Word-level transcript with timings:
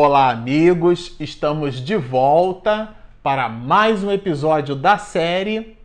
Olá, 0.00 0.30
amigos! 0.30 1.16
Estamos 1.18 1.80
de 1.80 1.96
volta 1.96 2.90
para 3.20 3.48
mais 3.48 4.04
um 4.04 4.12
episódio 4.12 4.76
da 4.76 4.96
série 4.96 5.76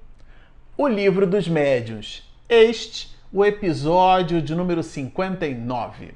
O 0.77 0.87
Livro 0.87 1.25
dos 1.25 1.47
Médiuns. 1.47 2.21
Este, 2.47 3.09
o 3.33 3.43
episódio 3.43 4.39
de 4.39 4.53
número 4.53 4.83
59. 4.83 6.13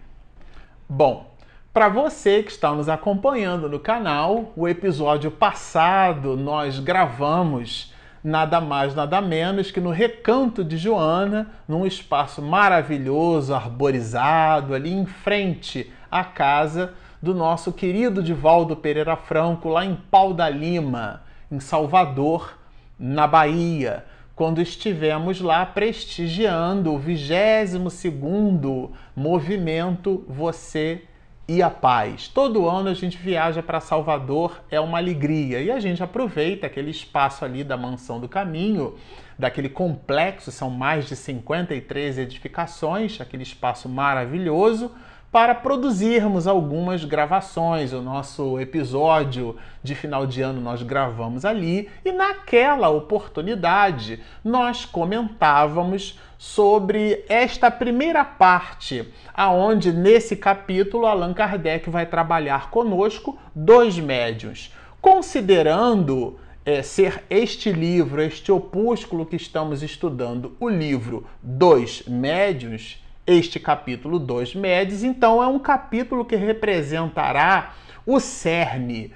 Bom, 0.88 1.32
para 1.74 1.90
você 1.90 2.44
que 2.44 2.52
está 2.52 2.72
nos 2.72 2.88
acompanhando 2.88 3.68
no 3.68 3.80
canal, 3.80 4.54
o 4.56 4.68
episódio 4.68 5.32
passado 5.32 6.38
nós 6.38 6.80
gravamos 6.80 7.92
nada 8.24 8.62
mais, 8.62 8.94
nada 8.94 9.20
menos 9.22 9.72
que 9.72 9.82
no 9.82 9.90
Recanto 9.90 10.64
de 10.64 10.78
Joana, 10.78 11.50
num 11.68 11.84
espaço 11.84 12.44
maravilhoso, 12.44 13.56
arborizado, 13.56 14.76
ali 14.76 14.94
em 14.94 15.08
frente 15.08 15.92
à 16.12 16.24
casa 16.24 16.94
do 17.22 17.34
nosso 17.34 17.72
querido 17.74 18.22
Divaldo 18.22 18.76
Pereira 18.76 19.16
Franco, 19.16 19.70
lá 19.70 19.86
em 19.86 19.96
Pau 19.96 20.34
da 20.34 20.50
Lima, 20.50 21.24
em 21.52 21.60
Salvador, 21.60 22.58
na 23.00 23.28
Bahia, 23.28 24.06
quando 24.36 24.62
estivemos 24.62 25.42
lá 25.42 25.66
prestigiando 25.66 26.94
o 26.94 27.00
22º 27.00 28.92
movimento 29.16 30.24
Você 30.28 31.04
e 31.48 31.62
a 31.62 31.70
Paz. 31.70 32.28
Todo 32.28 32.68
ano 32.68 32.90
a 32.90 32.94
gente 32.94 33.18
viaja 33.18 33.64
para 33.64 33.80
Salvador, 33.80 34.62
é 34.70 34.80
uma 34.80 34.98
alegria, 34.98 35.62
e 35.62 35.72
a 35.72 35.80
gente 35.80 36.04
aproveita 36.04 36.68
aquele 36.68 36.92
espaço 36.92 37.46
ali 37.46 37.64
da 37.64 37.78
Mansão 37.78 38.20
do 38.20 38.28
Caminho, 38.28 38.96
daquele 39.40 39.70
complexo, 39.70 40.52
são 40.52 40.70
mais 40.70 41.08
de 41.08 41.16
53 41.16 42.18
edificações, 42.18 43.22
aquele 43.22 43.44
espaço 43.44 43.88
maravilhoso, 43.88 44.92
para 45.32 45.54
produzirmos 45.54 46.48
algumas 46.48 47.04
gravações. 47.04 47.94
O 47.94 48.02
nosso 48.02 48.60
episódio 48.60 49.56
de 49.84 49.94
final 49.96 50.26
de 50.26 50.42
ano 50.42 50.62
nós 50.62 50.82
gravamos 50.82 51.46
ali 51.46 51.90
e 52.04 52.12
naquela 52.12 52.90
oportunidade 52.90 54.22
nós 54.44 54.86
comentávamos 54.86 56.20
sobre 56.38 57.26
esta 57.28 57.72
primeira 57.72 58.24
parte, 58.24 59.12
aonde 59.34 59.92
nesse 59.92 60.36
capítulo 60.36 61.08
Allan 61.08 61.34
Kardec 61.34 61.90
vai 61.90 62.06
trabalhar 62.06 62.70
conosco 62.70 63.38
dois 63.56 63.98
médios, 63.98 64.72
considerando 65.02 66.40
é, 66.64 66.84
ser 66.84 67.24
este 67.30 67.72
livro, 67.72 68.22
este 68.22 68.52
opúsculo 68.52 69.26
que 69.26 69.36
estamos 69.36 69.82
estudando, 69.82 70.56
o 70.60 70.70
livro 70.70 71.26
Dois 71.42 72.04
Médios, 72.08 73.02
este 73.28 73.60
capítulo 73.60 74.18
2 74.18 74.56
Médios, 74.56 75.04
então 75.04 75.44
é 75.44 75.48
um 75.48 75.60
capítulo 75.60 76.24
que 76.24 76.38
representará 76.38 77.74
o 78.06 78.22
cerne. 78.22 79.14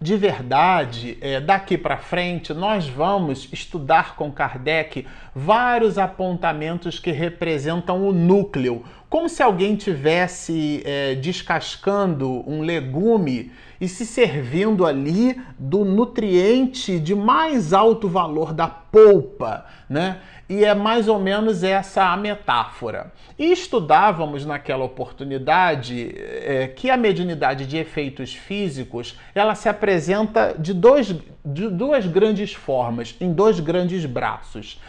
De 0.00 0.16
verdade, 0.16 1.18
é, 1.20 1.40
daqui 1.40 1.76
para 1.76 1.96
frente, 1.96 2.54
nós 2.54 2.86
vamos 2.86 3.48
estudar 3.52 4.14
com 4.14 4.30
Kardec 4.30 5.04
vários 5.34 5.98
apontamentos 5.98 7.00
que 7.00 7.10
representam 7.10 8.06
o 8.06 8.12
núcleo, 8.12 8.84
como 9.08 9.28
se 9.28 9.42
alguém 9.42 9.74
tivesse 9.74 10.82
é, 10.84 11.14
descascando 11.14 12.44
um 12.46 12.60
legume 12.60 13.50
e 13.80 13.88
se 13.88 14.04
servindo 14.04 14.84
ali 14.84 15.40
do 15.58 15.84
nutriente 15.84 16.98
de 16.98 17.14
mais 17.14 17.72
alto 17.72 18.08
valor 18.08 18.52
da 18.52 18.66
polpa, 18.66 19.64
né? 19.88 20.20
e 20.48 20.64
é 20.64 20.74
mais 20.74 21.08
ou 21.08 21.18
menos 21.18 21.62
essa 21.62 22.10
a 22.10 22.16
metáfora. 22.16 23.12
E 23.38 23.52
estudávamos 23.52 24.46
naquela 24.46 24.84
oportunidade 24.84 26.14
é, 26.16 26.68
que 26.74 26.90
a 26.90 26.96
mediunidade 26.96 27.66
de 27.66 27.76
efeitos 27.76 28.34
físicos 28.34 29.18
ela 29.34 29.54
se 29.54 29.68
apresenta 29.68 30.54
de, 30.58 30.72
dois, 30.72 31.14
de 31.44 31.68
duas 31.68 32.06
grandes 32.06 32.54
formas, 32.54 33.14
em 33.20 33.32
dois 33.32 33.60
grandes 33.60 34.06
braços. 34.06 34.80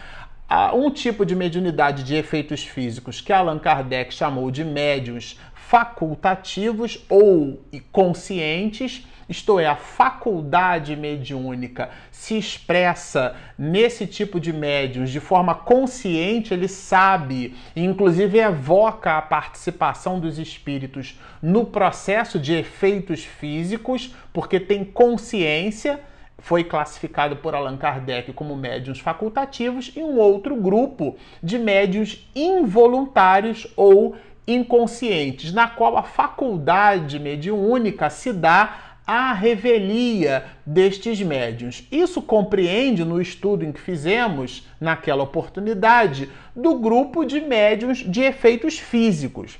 Há 0.49 0.73
um 0.73 0.89
tipo 0.89 1.25
de 1.25 1.35
mediunidade 1.35 2.03
de 2.03 2.15
efeitos 2.15 2.63
físicos 2.63 3.21
que 3.21 3.31
Allan 3.31 3.59
Kardec 3.59 4.13
chamou 4.13 4.49
de 4.49 4.65
médiums 4.65 5.39
facultativos 5.53 7.05
ou 7.07 7.63
conscientes 7.91 9.05
isto 9.29 9.59
é, 9.59 9.67
a 9.67 9.75
faculdade 9.75 10.95
mediúnica 10.95 11.91
se 12.11 12.35
expressa 12.35 13.35
nesse 13.55 14.07
tipo 14.07 14.39
de 14.39 14.51
médiums 14.51 15.11
de 15.11 15.19
forma 15.19 15.53
consciente, 15.53 16.51
ele 16.51 16.67
sabe, 16.67 17.55
e 17.75 17.83
inclusive 17.83 18.39
evoca 18.39 19.19
a 19.19 19.21
participação 19.21 20.19
dos 20.19 20.39
espíritos 20.39 21.19
no 21.43 21.63
processo 21.63 22.39
de 22.39 22.55
efeitos 22.55 23.23
físicos, 23.23 24.15
porque 24.33 24.59
tem 24.59 24.83
consciência 24.83 25.99
foi 26.39 26.63
classificado 26.63 27.37
por 27.37 27.53
Allan 27.53 27.77
Kardec 27.77 28.33
como 28.33 28.55
médiums 28.55 28.99
facultativos 28.99 29.91
e 29.95 30.01
um 30.01 30.17
outro 30.17 30.55
grupo 30.55 31.15
de 31.41 31.57
médiums 31.57 32.27
involuntários 32.35 33.67
ou 33.75 34.15
inconscientes, 34.47 35.53
na 35.53 35.67
qual 35.67 35.97
a 35.97 36.03
faculdade 36.03 37.19
mediúnica 37.19 38.09
se 38.09 38.33
dá 38.33 38.89
a 39.05 39.33
revelia 39.33 40.45
destes 40.65 41.19
médiuns. 41.21 41.87
Isso 41.91 42.21
compreende 42.21 43.03
no 43.03 43.19
estudo 43.19 43.65
em 43.65 43.71
que 43.71 43.79
fizemos 43.79 44.67
naquela 44.79 45.23
oportunidade 45.23 46.29
do 46.55 46.77
grupo 46.77 47.25
de 47.25 47.41
médiuns 47.41 47.99
de 47.99 48.21
efeitos 48.21 48.77
físicos. 48.77 49.57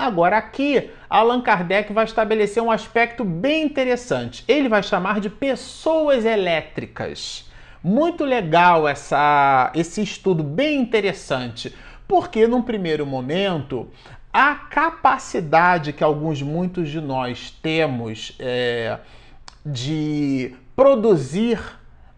Agora 0.00 0.38
aqui, 0.38 0.88
Allan 1.10 1.42
Kardec 1.42 1.92
vai 1.92 2.06
estabelecer 2.06 2.62
um 2.62 2.70
aspecto 2.70 3.22
bem 3.22 3.66
interessante. 3.66 4.42
Ele 4.48 4.66
vai 4.66 4.82
chamar 4.82 5.20
de 5.20 5.28
pessoas 5.28 6.24
elétricas. 6.24 7.46
Muito 7.84 8.24
legal 8.24 8.88
essa, 8.88 9.70
esse 9.74 10.00
estudo, 10.00 10.42
bem 10.42 10.80
interessante, 10.80 11.74
porque 12.08 12.46
num 12.46 12.62
primeiro 12.62 13.04
momento 13.04 13.90
a 14.32 14.54
capacidade 14.54 15.92
que 15.92 16.02
alguns, 16.02 16.40
muitos 16.40 16.88
de 16.88 16.98
nós 16.98 17.50
temos 17.62 18.34
é, 18.38 19.00
de 19.66 20.54
produzir 20.74 21.60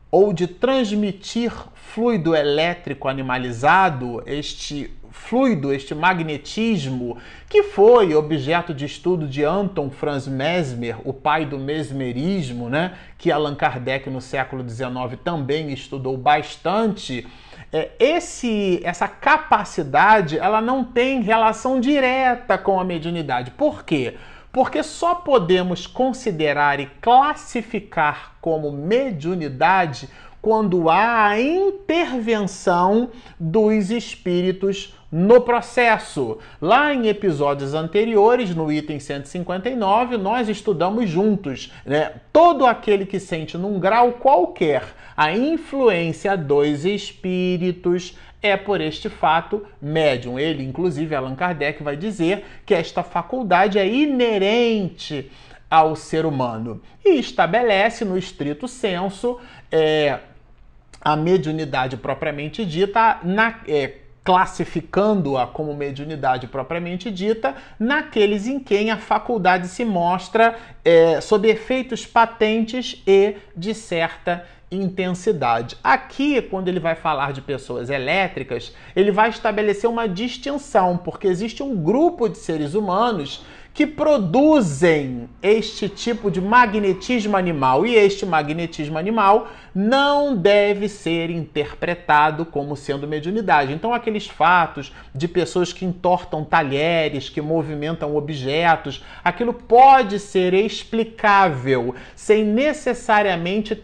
ou 0.08 0.32
de 0.32 0.46
transmitir 0.46 1.52
fluido 1.74 2.32
elétrico 2.36 3.08
animalizado, 3.08 4.22
este 4.24 4.88
fluido, 5.12 5.72
este 5.72 5.94
magnetismo, 5.94 7.18
que 7.48 7.62
foi 7.62 8.14
objeto 8.14 8.74
de 8.74 8.86
estudo 8.86 9.28
de 9.28 9.44
Anton 9.44 9.90
Franz 9.90 10.26
Mesmer, 10.26 10.96
o 11.04 11.12
pai 11.12 11.46
do 11.46 11.58
mesmerismo, 11.58 12.68
né, 12.68 12.94
que 13.16 13.30
Allan 13.30 13.54
Kardec 13.54 14.10
no 14.10 14.20
século 14.20 14.68
XIX 14.68 15.20
também 15.22 15.70
estudou 15.72 16.16
bastante 16.16 17.26
é, 17.72 17.90
esse, 17.98 18.80
essa 18.84 19.08
capacidade 19.08 20.38
ela 20.38 20.60
não 20.60 20.84
tem 20.84 21.22
relação 21.22 21.80
direta 21.80 22.58
com 22.58 22.78
a 22.78 22.84
mediunidade. 22.84 23.50
Por 23.52 23.82
quê? 23.82 24.16
Porque 24.52 24.82
só 24.82 25.14
podemos 25.14 25.86
considerar 25.86 26.78
e 26.80 26.86
classificar 27.00 28.34
como 28.42 28.70
mediunidade 28.70 30.10
quando 30.42 30.90
há 30.90 31.28
a 31.28 31.40
intervenção 31.40 33.10
dos 33.40 33.90
espíritos 33.90 34.94
no 35.12 35.42
processo. 35.42 36.38
Lá 36.58 36.94
em 36.94 37.06
episódios 37.06 37.74
anteriores, 37.74 38.54
no 38.54 38.72
item 38.72 38.98
159, 38.98 40.16
nós 40.16 40.48
estudamos 40.48 41.10
juntos, 41.10 41.70
né? 41.84 42.14
Todo 42.32 42.64
aquele 42.64 43.04
que 43.04 43.20
sente 43.20 43.58
num 43.58 43.78
grau 43.78 44.12
qualquer 44.12 44.82
a 45.14 45.30
influência 45.36 46.36
dos 46.36 46.86
espíritos 46.86 48.16
é 48.40 48.56
por 48.56 48.80
este 48.80 49.08
fato 49.08 49.64
médium. 49.80 50.38
Ele, 50.38 50.64
inclusive, 50.64 51.14
Allan 51.14 51.34
Kardec 51.34 51.82
vai 51.82 51.96
dizer 51.96 52.44
que 52.64 52.74
esta 52.74 53.02
faculdade 53.02 53.78
é 53.78 53.86
inerente 53.86 55.30
ao 55.70 55.94
ser 55.94 56.26
humano 56.26 56.82
e 57.04 57.18
estabelece 57.18 58.04
no 58.04 58.18
estrito 58.18 58.66
senso 58.66 59.38
é, 59.70 60.18
a 61.00 61.16
mediunidade 61.16 61.96
propriamente 61.96 62.64
dita 62.64 63.20
na, 63.22 63.60
é, 63.66 63.94
classificando-a 64.24 65.46
como 65.46 65.74
mediunidade 65.74 66.46
propriamente 66.46 67.10
dita, 67.10 67.54
naqueles 67.78 68.46
em 68.46 68.60
quem 68.60 68.90
a 68.90 68.96
faculdade 68.96 69.68
se 69.68 69.84
mostra 69.84 70.56
é, 70.84 71.20
sob 71.20 71.48
efeitos 71.48 72.06
patentes 72.06 73.02
e 73.06 73.36
de 73.56 73.74
certa 73.74 74.44
intensidade. 74.70 75.76
Aqui, 75.84 76.40
quando 76.40 76.68
ele 76.68 76.80
vai 76.80 76.94
falar 76.94 77.32
de 77.32 77.42
pessoas 77.42 77.90
elétricas, 77.90 78.74
ele 78.96 79.10
vai 79.10 79.28
estabelecer 79.28 79.88
uma 79.88 80.08
distinção, 80.08 80.96
porque 80.96 81.26
existe 81.26 81.62
um 81.62 81.76
grupo 81.76 82.28
de 82.28 82.38
seres 82.38 82.74
humanos 82.74 83.44
que 83.74 83.86
produzem 83.86 85.28
este 85.42 85.88
tipo 85.88 86.30
de 86.30 86.40
magnetismo 86.40 87.36
animal. 87.36 87.86
E 87.86 87.94
este 87.94 88.26
magnetismo 88.26 88.98
animal 88.98 89.48
não 89.74 90.36
deve 90.36 90.88
ser 90.88 91.30
interpretado 91.30 92.44
como 92.44 92.76
sendo 92.76 93.08
mediunidade. 93.08 93.72
Então, 93.72 93.94
aqueles 93.94 94.26
fatos 94.26 94.92
de 95.14 95.26
pessoas 95.26 95.72
que 95.72 95.84
entortam 95.84 96.44
talheres, 96.44 97.30
que 97.30 97.40
movimentam 97.40 98.14
objetos, 98.14 99.02
aquilo 99.24 99.54
pode 99.54 100.18
ser 100.18 100.52
explicável 100.52 101.94
sem 102.14 102.44
necessariamente 102.44 103.74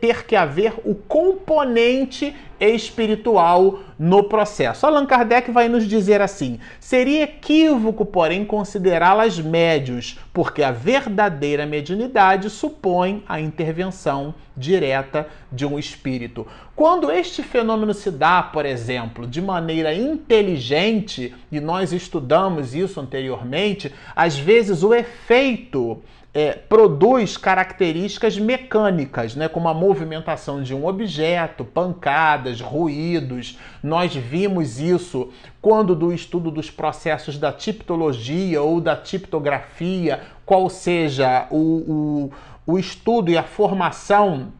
ter 0.00 0.26
que 0.26 0.36
haver 0.36 0.74
o 0.84 0.94
componente 0.94 2.34
espiritual 2.60 3.80
no 3.98 4.24
processo. 4.24 4.86
Allan 4.86 5.06
Kardec 5.06 5.50
vai 5.50 5.68
nos 5.68 5.86
dizer 5.88 6.20
assim: 6.20 6.60
seria 6.78 7.24
equívoco, 7.24 8.04
porém, 8.04 8.44
considerá-las 8.44 9.38
médios, 9.38 10.18
porque 10.32 10.62
a 10.62 10.70
verdadeira 10.70 11.66
mediunidade 11.66 12.50
supõe 12.50 13.24
a 13.28 13.40
intervenção 13.40 14.34
direta 14.56 15.26
de 15.50 15.64
um 15.64 15.78
espírito. 15.78 16.46
Quando 16.76 17.10
este 17.10 17.42
fenômeno 17.42 17.94
se 17.94 18.10
dá, 18.10 18.42
por 18.42 18.66
exemplo, 18.66 19.26
de 19.26 19.40
maneira 19.40 19.94
inteligente, 19.94 21.34
e 21.50 21.60
nós 21.60 21.92
estudamos 21.92 22.74
isso 22.74 23.00
anteriormente, 23.00 23.92
às 24.14 24.38
vezes 24.38 24.82
o 24.82 24.94
efeito 24.94 26.02
é, 26.34 26.52
produz 26.52 27.36
características 27.36 28.38
mecânicas, 28.38 29.36
né, 29.36 29.48
como 29.48 29.68
a 29.68 29.74
movimentação 29.74 30.62
de 30.62 30.74
um 30.74 30.86
objeto, 30.86 31.64
pancadas, 31.64 32.60
ruídos. 32.60 33.58
Nós 33.82 34.14
vimos 34.14 34.80
isso 34.80 35.30
quando 35.60 35.94
do 35.94 36.12
estudo 36.12 36.50
dos 36.50 36.70
processos 36.70 37.38
da 37.38 37.52
tipologia 37.52 38.62
ou 38.62 38.80
da 38.80 38.96
tiptografia, 38.96 40.20
qual 40.46 40.70
seja 40.70 41.46
o, 41.50 41.56
o, 41.56 42.32
o 42.66 42.78
estudo 42.78 43.30
e 43.30 43.36
a 43.36 43.42
formação 43.42 44.52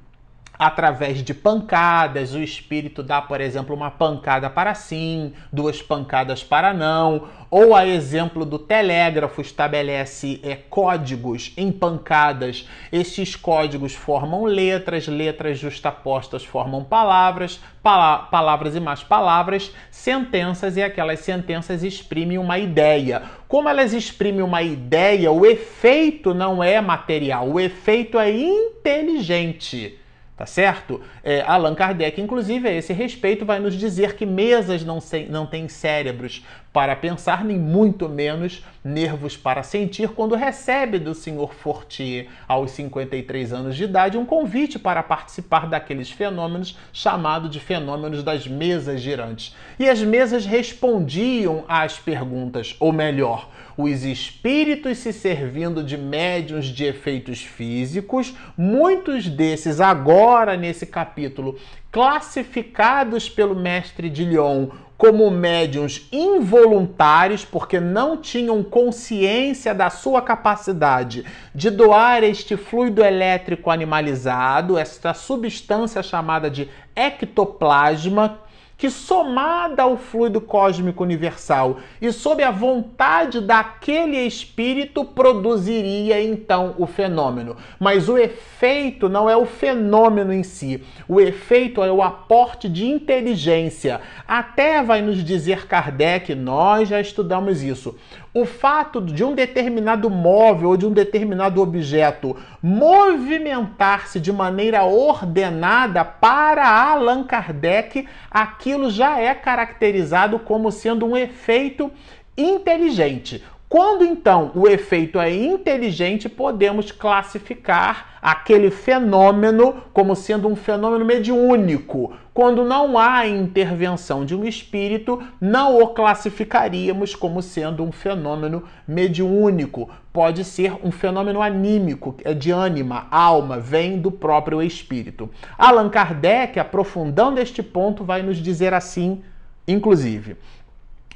através 0.63 1.25
de 1.25 1.35
pancadas. 1.35 2.35
O 2.35 2.39
espírito 2.39 3.03
dá, 3.03 3.21
por 3.21 3.41
exemplo, 3.41 3.75
uma 3.75 3.91
pancada 3.91 4.49
para 4.49 4.75
sim, 4.75 5.33
duas 5.53 5.83
pancadas 5.83 6.45
para 6.45 6.73
não. 6.73 7.27
Ou 7.51 7.75
a 7.75 7.85
exemplo 7.85 8.45
do 8.45 8.61
telégrafo 8.61 9.41
estabelece 9.41 10.41
é, 10.45 10.55
códigos 10.55 11.53
em 11.57 11.73
pancadas. 11.73 12.69
Esses 12.93 13.35
códigos 13.35 13.93
formam 13.93 14.45
letras, 14.45 15.09
letras 15.09 15.59
justapostas 15.59 16.45
formam 16.45 16.85
palavras, 16.85 17.61
pala 17.83 18.19
palavras 18.19 18.77
e 18.77 18.81
mais 18.81 19.03
palavras, 19.03 19.73
sentenças 19.91 20.77
e 20.77 20.83
aquelas 20.83 21.19
sentenças 21.21 21.83
exprimem 21.83 22.39
uma 22.39 22.59
ideia. 22.59 23.23
Como 23.49 23.69
elas 23.69 23.93
exprimem 23.93 24.43
uma 24.43 24.63
ideia, 24.63 25.31
o 25.33 25.45
efeito 25.45 26.33
não 26.33 26.63
é 26.63 26.81
material, 26.81 27.49
o 27.49 27.59
efeito 27.59 28.17
é 28.17 28.31
inteligente 28.31 29.99
tá 30.43 30.47
certo? 30.47 31.01
É, 31.23 31.41
Allan 31.43 31.73
Kardec, 31.73 32.21
inclusive, 32.21 32.67
a 32.67 32.73
esse 32.73 32.93
respeito, 32.93 33.45
vai 33.45 33.61
nos 33.61 33.75
dizer 33.75 34.17
que 34.17 34.27
mesas 34.27 34.85
não, 34.85 35.01
se, 35.01 35.27
não 35.27 35.47
têm 35.47 35.69
cérebros 35.69 36.45
para 36.73 36.97
pensar, 36.97 37.45
nem 37.45 37.57
muito 37.57 38.09
menos 38.09 38.65
nervos 38.83 39.37
para 39.37 39.63
sentir, 39.63 40.09
quando 40.09 40.35
recebe 40.35 40.99
do 40.99 41.15
Sr. 41.15 41.47
Fortier, 41.53 42.27
aos 42.49 42.73
53 42.73 43.53
anos 43.53 43.77
de 43.77 43.85
idade, 43.85 44.19
um 44.19 44.27
convite 44.27 44.81
para 44.81 45.01
participar 45.01 45.69
daqueles 45.69 46.11
fenômenos 46.11 46.77
chamado 46.93 47.49
de 47.49 47.61
fenômenos 47.61 48.25
das 48.25 48.45
mesas 48.45 49.01
girantes. 49.01 49.55
E 49.79 49.89
as 49.89 50.03
mesas 50.03 50.45
respondiam 50.45 51.65
às 51.69 52.01
perguntas, 52.01 52.75
ou 52.81 52.93
melhor, 52.93 53.49
os 53.77 54.05
espíritos 54.05 54.99
se 54.99 55.13
servindo 55.13 55.83
de 55.83 55.97
médiums 55.97 56.67
de 56.67 56.85
efeitos 56.85 57.43
físicos, 57.43 58.35
muitos 58.57 59.29
desses 59.29 59.81
agora 59.81 60.57
nesse 60.57 60.87
capítulo 60.87 61.59
classificados 61.91 63.29
pelo 63.29 63.55
mestre 63.55 64.09
de 64.09 64.25
Lyon 64.25 64.71
como 65.03 65.29
médiums 65.33 66.07
involuntários, 66.13 67.45
porque 67.45 67.81
não 67.81 68.17
tinham 68.17 68.63
consciência 68.63 69.75
da 69.75 69.91
sua 69.91 70.23
capacidade 70.23 71.25
de 71.53 71.71
doar 71.71 72.23
este 72.23 72.57
fluido 72.57 73.05
elétrico 73.05 73.69
animalizado, 73.69 74.79
esta 74.79 75.13
substância 75.13 76.05
chamada 76.05 76.49
de 76.49 76.69
ectoplasma, 76.95 78.39
que 78.83 78.91
somada 78.91 79.85
ao 79.85 79.97
fluido 79.97 80.41
cósmico 80.41 81.05
universal 81.05 81.77
e 82.01 82.11
sob 82.11 82.43
a 82.43 82.51
vontade 82.51 83.41
daquele 83.41 84.17
espírito 84.17 85.05
produziria 85.05 86.21
então 86.21 86.75
o 86.77 86.85
fenômeno. 86.85 87.57
Mas 87.79 88.09
o 88.09 88.19
efeito 88.19 89.09
não 89.09 89.31
é 89.31 89.37
o 89.37 89.47
fenômeno 89.47 90.33
em 90.33 90.43
si, 90.43 90.83
o 91.07 91.21
efeito 91.21 91.81
é 91.81 91.93
o 91.93 92.03
aporte 92.03 92.69
de 92.69 92.85
inteligência. 92.85 94.01
Até 94.27 94.83
vai 94.83 95.01
nos 95.01 95.23
dizer 95.23 95.69
Kardec, 95.69 96.35
nós 96.35 96.89
já 96.89 97.01
estudamos 97.01 97.63
isso 97.63 97.97
o 98.35 98.47
fato 98.47 99.01
de 99.01 99.23
um 99.23 99.35
determinado 99.35 100.09
móvel 100.09 100.71
ou 100.71 100.77
de 100.77 100.87
um 100.87 100.93
determinado 100.93 101.61
objeto 101.61 102.37
movimentar-se 102.63 104.19
de 104.19 104.33
maneira 104.33 104.85
ordenada 104.85 106.05
para 106.05 106.67
Allan 106.67 107.25
Kardec, 107.25 108.09
aquilo 108.31 108.91
já 108.91 109.19
é 109.19 109.35
caracterizado 109.35 110.39
como 110.39 110.73
sendo 110.73 111.05
um 111.05 111.17
efeito 111.17 111.91
inteligente. 112.37 113.45
Quando 113.73 114.05
então 114.05 114.53
o 114.55 114.69
efeito 114.69 115.19
é 115.19 115.35
inteligente, 115.35 116.29
podemos 116.29 116.93
classificar 116.93 118.19
aquele 118.21 118.71
fenômeno 118.71 119.77
como 119.95 120.15
sendo 120.15 120.47
um 120.47 120.55
fenômeno 120.55 121.07
mediúnico. 121.07 122.13
Quando 122.35 122.67
não 122.67 122.99
há 122.99 123.27
intervenção 123.27 124.27
de 124.27 124.37
um 124.37 124.45
espírito, 124.45 125.23
não 125.41 125.81
o 125.81 125.89
classificaríamos 125.89 127.15
como 127.15 127.41
sendo 127.41 127.83
um 127.83 127.91
fenômeno 127.91 128.63
mediúnico. 128.87 129.89
Pode 130.13 130.45
ser 130.45 130.75
um 130.85 130.91
fenômeno 130.91 131.41
anímico, 131.41 132.15
é 132.25 132.35
de 132.35 132.51
ânima, 132.51 133.07
alma, 133.11 133.59
vem 133.59 133.99
do 133.99 134.13
próprio 134.13 134.63
espírito. 134.63 135.31
Allan 135.57 135.89
Kardec, 135.89 136.61
aprofundando 136.61 137.41
este 137.41 137.63
ponto, 137.63 138.05
vai 138.05 138.21
nos 138.21 138.37
dizer 138.37 138.75
assim, 138.75 139.23
inclusive. 139.67 140.37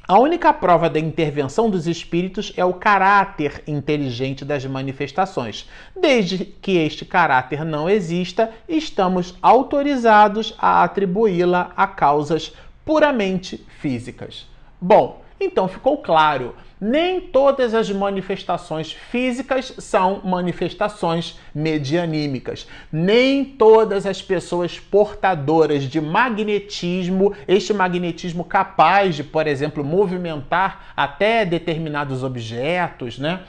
A 0.08 0.20
única 0.20 0.52
prova 0.52 0.88
da 0.88 1.00
intervenção 1.00 1.68
dos 1.68 1.88
espíritos 1.88 2.52
é 2.56 2.64
o 2.64 2.74
caráter 2.74 3.64
inteligente 3.66 4.44
das 4.44 4.64
manifestações. 4.64 5.68
Desde 6.00 6.44
que 6.44 6.76
este 6.78 7.04
caráter 7.04 7.64
não 7.64 7.90
exista, 7.90 8.52
estamos 8.68 9.34
autorizados 9.42 10.54
a 10.58 10.84
atribuí-la 10.84 11.72
a 11.76 11.88
causas 11.88 12.52
puramente 12.84 13.66
físicas. 13.80 14.46
Bom, 14.80 15.22
então 15.40 15.69
ficou 15.69 15.99
claro 15.99 16.55
nem 16.81 17.21
todas 17.21 17.73
as 17.73 17.90
manifestações 17.90 18.93
físicas 18.93 19.73
são 19.78 20.21
manifestações 20.23 21.38
medianímicas. 21.55 22.69
Nem 22.93 23.45
todas 23.45 24.05
as 24.05 24.21
pessoas 24.21 24.78
portadoras 24.78 25.85
de 25.85 26.00
magnetismo, 26.00 27.35
este 27.49 27.73
magnetismo 27.73 28.45
capaz 28.45 29.16
de, 29.16 29.25
por 29.25 29.47
exemplo, 29.47 29.83
movimentar 29.83 30.93
até 30.95 31.47
determinados 31.47 32.23
objetos, 32.23 33.19
né? 33.19 33.40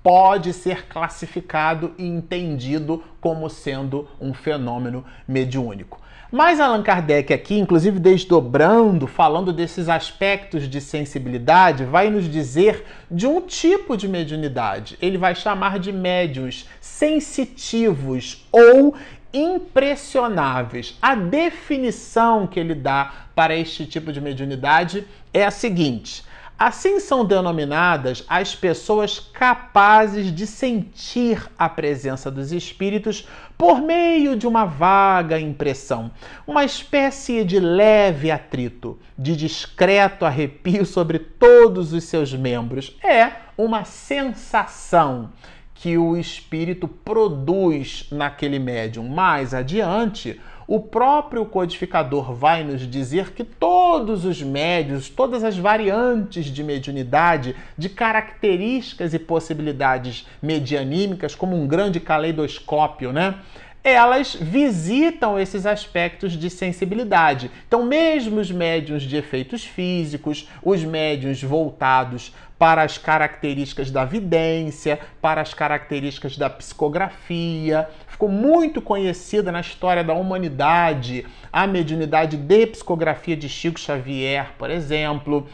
Pode 0.00 0.52
ser 0.52 0.86
classificado 0.86 1.92
e 1.98 2.06
entendido 2.06 3.02
como 3.20 3.50
sendo 3.50 4.06
um 4.20 4.32
fenômeno 4.32 5.04
mediúnico. 5.26 6.00
Mas 6.30 6.60
Allan 6.60 6.82
Kardec 6.82 7.32
aqui, 7.32 7.58
inclusive 7.58 7.98
desdobrando, 7.98 9.06
falando 9.06 9.50
desses 9.50 9.88
aspectos 9.88 10.68
de 10.68 10.78
sensibilidade, 10.78 11.84
vai 11.84 12.10
nos 12.10 12.30
dizer 12.30 12.84
de 13.10 13.26
um 13.26 13.40
tipo 13.40 13.96
de 13.96 14.06
mediunidade. 14.06 14.98
Ele 15.00 15.16
vai 15.16 15.34
chamar 15.34 15.78
de 15.78 15.90
médios 15.90 16.66
sensitivos 16.82 18.46
ou 18.52 18.94
impressionáveis. 19.32 20.98
A 21.00 21.14
definição 21.14 22.46
que 22.46 22.60
ele 22.60 22.74
dá 22.74 23.10
para 23.34 23.56
este 23.56 23.86
tipo 23.86 24.12
de 24.12 24.20
mediunidade 24.20 25.06
é 25.32 25.46
a 25.46 25.50
seguinte: 25.50 26.22
Assim 26.58 26.98
são 26.98 27.24
denominadas 27.24 28.24
as 28.28 28.52
pessoas 28.52 29.20
capazes 29.20 30.34
de 30.34 30.44
sentir 30.44 31.48
a 31.56 31.68
presença 31.68 32.32
dos 32.32 32.50
espíritos 32.50 33.28
por 33.56 33.80
meio 33.80 34.34
de 34.34 34.44
uma 34.44 34.64
vaga 34.64 35.38
impressão, 35.38 36.10
uma 36.44 36.64
espécie 36.64 37.44
de 37.44 37.60
leve 37.60 38.32
atrito, 38.32 38.98
de 39.16 39.36
discreto 39.36 40.24
arrepio 40.24 40.84
sobre 40.84 41.20
todos 41.20 41.92
os 41.92 42.02
seus 42.02 42.34
membros. 42.34 42.96
É 43.04 43.30
uma 43.56 43.84
sensação 43.84 45.30
que 45.72 45.96
o 45.96 46.16
espírito 46.16 46.88
produz 46.88 48.08
naquele 48.10 48.58
médium. 48.58 49.06
Mais 49.06 49.54
adiante, 49.54 50.40
o 50.68 50.78
próprio 50.78 51.46
codificador 51.46 52.34
vai 52.34 52.62
nos 52.62 52.82
dizer 52.82 53.32
que 53.32 53.42
todos 53.42 54.26
os 54.26 54.42
médios, 54.42 55.08
todas 55.08 55.42
as 55.42 55.56
variantes 55.56 56.44
de 56.44 56.62
mediunidade, 56.62 57.56
de 57.76 57.88
características 57.88 59.14
e 59.14 59.18
possibilidades 59.18 60.26
medianímicas, 60.42 61.34
como 61.34 61.56
um 61.56 61.66
grande 61.66 61.98
caleidoscópio, 61.98 63.14
né? 63.14 63.36
elas 63.82 64.34
visitam 64.34 65.38
esses 65.38 65.64
aspectos 65.64 66.32
de 66.32 66.50
sensibilidade. 66.50 67.50
Então, 67.66 67.86
mesmo 67.86 68.38
os 68.38 68.50
médiums 68.50 69.04
de 69.04 69.16
efeitos 69.16 69.64
físicos, 69.64 70.46
os 70.62 70.84
médiums 70.84 71.42
voltados 71.42 72.34
para 72.58 72.82
as 72.82 72.98
características 72.98 73.90
da 73.90 74.04
vidência, 74.04 74.98
para 75.22 75.40
as 75.40 75.54
características 75.54 76.36
da 76.36 76.50
psicografia, 76.50 77.88
ficou 78.18 78.28
muito 78.28 78.82
conhecida 78.82 79.52
na 79.52 79.60
história 79.60 80.02
da 80.02 80.12
humanidade 80.12 81.24
a 81.52 81.68
mediunidade 81.68 82.36
de 82.36 82.66
psicografia 82.66 83.36
de 83.36 83.48
Chico 83.48 83.78
Xavier, 83.78 84.54
por 84.58 84.70
exemplo 84.70 85.46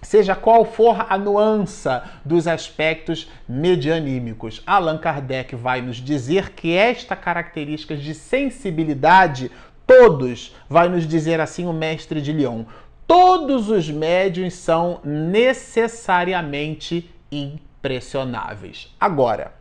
seja 0.00 0.34
qual 0.34 0.64
for 0.64 1.04
a 1.08 1.18
nuance 1.18 1.86
dos 2.24 2.48
aspectos 2.48 3.30
medianímicos. 3.46 4.62
Allan 4.66 4.96
Kardec 4.96 5.54
vai 5.54 5.82
nos 5.82 5.98
dizer 5.98 6.54
que 6.54 6.74
esta 6.74 7.14
característica 7.14 7.94
de 7.94 8.14
sensibilidade, 8.14 9.50
todos, 9.86 10.56
vai 10.68 10.88
nos 10.88 11.06
dizer 11.06 11.40
assim 11.40 11.66
o 11.66 11.74
mestre 11.74 12.22
de 12.22 12.32
Lyon, 12.32 12.64
todos 13.06 13.68
os 13.68 13.90
médiums 13.90 14.54
são 14.54 14.98
necessariamente 15.04 17.10
impressionáveis. 17.30 18.92
Agora, 18.98 19.52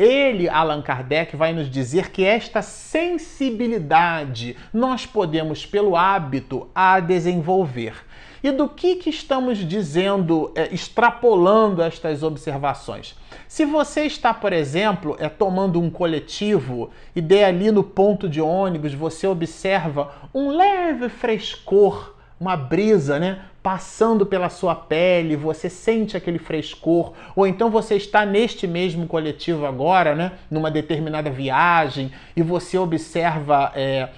ele, 0.00 0.48
Allan 0.48 0.80
Kardec, 0.80 1.36
vai 1.36 1.52
nos 1.52 1.70
dizer 1.70 2.10
que 2.10 2.24
esta 2.24 2.62
sensibilidade 2.62 4.56
nós 4.72 5.04
podemos, 5.04 5.66
pelo 5.66 5.94
hábito, 5.94 6.68
a 6.74 7.00
desenvolver. 7.00 7.94
E 8.42 8.50
do 8.50 8.66
que, 8.66 8.96
que 8.96 9.10
estamos 9.10 9.58
dizendo, 9.58 10.50
é, 10.54 10.72
extrapolando 10.72 11.82
estas 11.82 12.22
observações? 12.22 13.14
Se 13.46 13.66
você 13.66 14.04
está, 14.04 14.32
por 14.32 14.54
exemplo, 14.54 15.14
é, 15.18 15.28
tomando 15.28 15.78
um 15.78 15.90
coletivo 15.90 16.90
e 17.14 17.20
de 17.20 17.44
ali 17.44 17.70
no 17.70 17.84
ponto 17.84 18.26
de 18.26 18.40
ônibus 18.40 18.94
você 18.94 19.26
observa 19.26 20.10
um 20.32 20.48
leve 20.48 21.10
frescor, 21.10 22.14
uma 22.40 22.56
brisa, 22.56 23.18
né? 23.18 23.42
Passando 23.62 24.24
pela 24.24 24.48
sua 24.48 24.74
pele, 24.74 25.36
você 25.36 25.68
sente 25.68 26.16
aquele 26.16 26.38
frescor, 26.38 27.12
ou 27.36 27.46
então 27.46 27.68
você 27.68 27.96
está 27.96 28.24
neste 28.24 28.66
mesmo 28.66 29.06
coletivo 29.06 29.66
agora, 29.66 30.14
né? 30.14 30.32
Numa 30.50 30.70
determinada 30.70 31.30
viagem 31.30 32.10
e 32.34 32.42
você 32.42 32.78
observa. 32.78 33.70
É, 33.76 34.08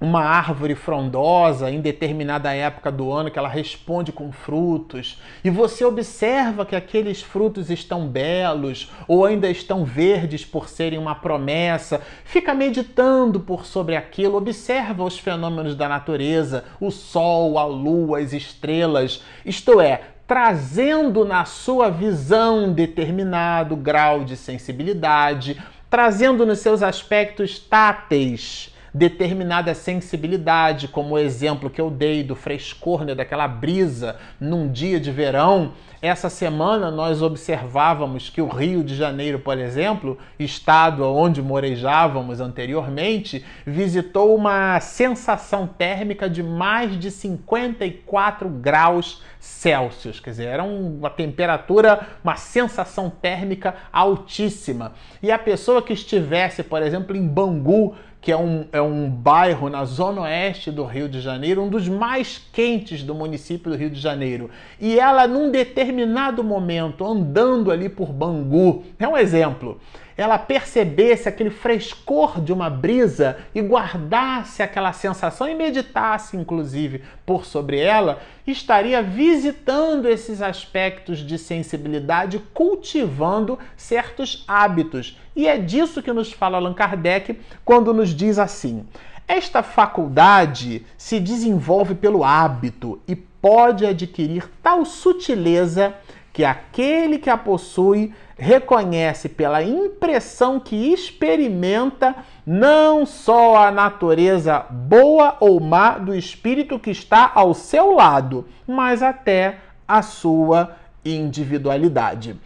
uma 0.00 0.22
árvore 0.22 0.74
frondosa 0.74 1.70
em 1.70 1.80
determinada 1.80 2.52
época 2.52 2.90
do 2.90 3.12
ano 3.12 3.30
que 3.30 3.38
ela 3.38 3.48
responde 3.48 4.12
com 4.12 4.32
frutos, 4.32 5.20
e 5.42 5.50
você 5.50 5.84
observa 5.84 6.66
que 6.66 6.76
aqueles 6.76 7.22
frutos 7.22 7.70
estão 7.70 8.06
belos 8.06 8.90
ou 9.06 9.24
ainda 9.24 9.48
estão 9.48 9.84
verdes 9.84 10.44
por 10.44 10.68
serem 10.68 10.98
uma 10.98 11.14
promessa, 11.14 12.02
fica 12.24 12.54
meditando 12.54 13.40
por 13.40 13.64
sobre 13.64 13.96
aquilo, 13.96 14.36
observa 14.36 15.04
os 15.04 15.18
fenômenos 15.18 15.74
da 15.74 15.88
natureza, 15.88 16.64
o 16.80 16.90
sol, 16.90 17.58
a 17.58 17.64
lua, 17.64 18.18
as 18.18 18.32
estrelas, 18.32 19.22
isto 19.44 19.80
é, 19.80 20.02
trazendo 20.26 21.24
na 21.24 21.44
sua 21.44 21.90
visão 21.90 22.72
determinado 22.72 23.76
grau 23.76 24.24
de 24.24 24.36
sensibilidade, 24.36 25.62
trazendo 25.88 26.44
nos 26.44 26.58
seus 26.58 26.82
aspectos 26.82 27.58
táteis 27.58 28.73
determinada 28.94 29.74
sensibilidade, 29.74 30.86
como 30.86 31.16
o 31.16 31.18
exemplo 31.18 31.68
que 31.68 31.80
eu 31.80 31.90
dei 31.90 32.22
do 32.22 32.36
frescor, 32.36 33.04
né, 33.04 33.12
daquela 33.12 33.48
brisa 33.48 34.16
num 34.38 34.70
dia 34.70 35.00
de 35.00 35.10
verão. 35.10 35.72
Essa 36.00 36.28
semana 36.28 36.90
nós 36.90 37.20
observávamos 37.22 38.30
que 38.30 38.40
o 38.40 38.46
Rio 38.46 38.84
de 38.84 38.94
Janeiro, 38.94 39.38
por 39.38 39.58
exemplo, 39.58 40.16
estado 40.38 41.02
onde 41.02 41.42
morejávamos 41.42 42.40
anteriormente, 42.40 43.44
visitou 43.66 44.36
uma 44.36 44.78
sensação 44.80 45.66
térmica 45.66 46.28
de 46.28 46.42
mais 46.42 46.96
de 46.98 47.10
54 47.10 48.48
graus 48.48 49.22
Celsius, 49.40 50.20
quer 50.20 50.30
dizer, 50.30 50.46
era 50.46 50.62
uma 50.62 51.10
temperatura, 51.10 52.06
uma 52.22 52.36
sensação 52.36 53.10
térmica 53.10 53.74
altíssima. 53.92 54.92
E 55.22 55.30
a 55.30 55.38
pessoa 55.38 55.82
que 55.82 55.92
estivesse, 55.92 56.62
por 56.62 56.82
exemplo, 56.82 57.14
em 57.16 57.26
Bangu, 57.26 57.94
que 58.24 58.32
é 58.32 58.36
um, 58.38 58.64
é 58.72 58.80
um 58.80 59.10
bairro 59.10 59.68
na 59.68 59.84
zona 59.84 60.22
oeste 60.22 60.70
do 60.70 60.82
Rio 60.82 61.10
de 61.10 61.20
Janeiro, 61.20 61.62
um 61.62 61.68
dos 61.68 61.86
mais 61.86 62.40
quentes 62.54 63.02
do 63.02 63.14
município 63.14 63.70
do 63.70 63.76
Rio 63.76 63.90
de 63.90 64.00
Janeiro. 64.00 64.48
E 64.80 64.98
ela, 64.98 65.28
num 65.28 65.50
determinado 65.50 66.42
momento, 66.42 67.04
andando 67.04 67.70
ali 67.70 67.90
por 67.90 68.10
Bangu, 68.10 68.82
é 68.98 69.06
um 69.06 69.14
exemplo, 69.14 69.78
ela 70.16 70.38
percebesse 70.38 71.28
aquele 71.28 71.50
frescor 71.50 72.40
de 72.40 72.52
uma 72.52 72.70
brisa 72.70 73.38
e 73.54 73.60
guardasse 73.60 74.62
aquela 74.62 74.92
sensação 74.92 75.48
e 75.48 75.54
meditasse, 75.54 76.36
inclusive, 76.36 77.02
por 77.26 77.44
sobre 77.44 77.78
ela, 77.78 78.20
estaria 78.46 79.02
visitando 79.02 80.08
esses 80.08 80.40
aspectos 80.40 81.18
de 81.18 81.38
sensibilidade, 81.38 82.40
cultivando 82.52 83.58
certos 83.76 84.44
hábitos. 84.46 85.18
E 85.34 85.48
é 85.48 85.58
disso 85.58 86.02
que 86.02 86.12
nos 86.12 86.32
fala 86.32 86.58
Allan 86.58 86.74
Kardec 86.74 87.38
quando 87.64 87.92
nos 87.92 88.10
diz 88.10 88.38
assim. 88.38 88.86
Esta 89.26 89.62
faculdade 89.62 90.84
se 90.98 91.18
desenvolve 91.18 91.94
pelo 91.94 92.22
hábito 92.22 93.00
e 93.08 93.16
pode 93.16 93.86
adquirir 93.86 94.50
tal 94.62 94.84
sutileza 94.84 95.94
que 96.34 96.44
aquele 96.44 97.16
que 97.16 97.30
a 97.30 97.38
possui 97.38 98.12
reconhece 98.36 99.28
pela 99.28 99.62
impressão 99.62 100.58
que 100.58 100.92
experimenta 100.92 102.12
não 102.44 103.06
só 103.06 103.68
a 103.68 103.70
natureza 103.70 104.66
boa 104.68 105.36
ou 105.38 105.60
má 105.60 105.92
do 105.92 106.12
espírito 106.12 106.76
que 106.76 106.90
está 106.90 107.30
ao 107.32 107.54
seu 107.54 107.92
lado, 107.94 108.48
mas 108.66 109.00
até 109.00 109.58
a 109.86 110.02
sua 110.02 110.74
individualidade. 111.04 112.36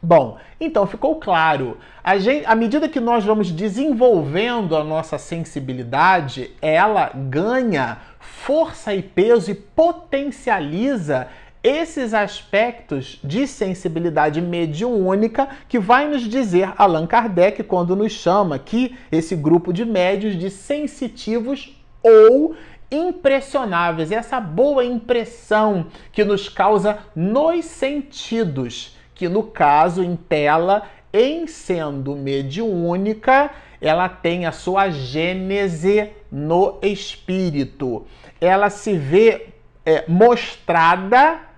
Bom, 0.00 0.38
então 0.60 0.86
ficou 0.86 1.16
claro. 1.16 1.78
Gente, 2.18 2.46
à 2.46 2.54
medida 2.54 2.88
que 2.88 3.00
nós 3.00 3.24
vamos 3.24 3.50
desenvolvendo 3.50 4.76
a 4.76 4.84
nossa 4.84 5.18
sensibilidade, 5.18 6.52
ela 6.62 7.10
ganha 7.12 7.98
força 8.20 8.94
e 8.94 9.02
peso 9.02 9.50
e 9.50 9.54
potencializa 9.54 11.26
esses 11.62 12.14
aspectos 12.14 13.18
de 13.22 13.46
sensibilidade 13.46 14.40
mediúnica 14.40 15.48
que 15.68 15.78
vai 15.78 16.08
nos 16.08 16.22
dizer 16.22 16.72
Allan 16.76 17.06
Kardec 17.06 17.62
quando 17.64 17.94
nos 17.94 18.12
chama 18.12 18.56
aqui 18.56 18.96
esse 19.12 19.36
grupo 19.36 19.72
de 19.72 19.84
médios 19.84 20.38
de 20.38 20.50
sensitivos 20.50 21.76
ou 22.02 22.54
impressionáveis, 22.90 24.10
essa 24.10 24.40
boa 24.40 24.84
impressão 24.84 25.86
que 26.10 26.24
nos 26.24 26.48
causa 26.48 26.98
nos 27.14 27.64
sentidos, 27.66 28.96
que 29.14 29.28
no 29.28 29.44
caso 29.44 30.02
em 30.02 30.16
tela, 30.16 30.82
em 31.12 31.46
sendo 31.46 32.16
mediúnica, 32.16 33.50
ela 33.80 34.08
tem 34.08 34.46
a 34.46 34.52
sua 34.52 34.90
gênese 34.90 36.10
no 36.32 36.78
espírito. 36.82 38.06
Ela 38.40 38.70
se 38.70 38.96
vê 38.96 39.48
é, 39.84 40.04
mostrada 40.08 41.49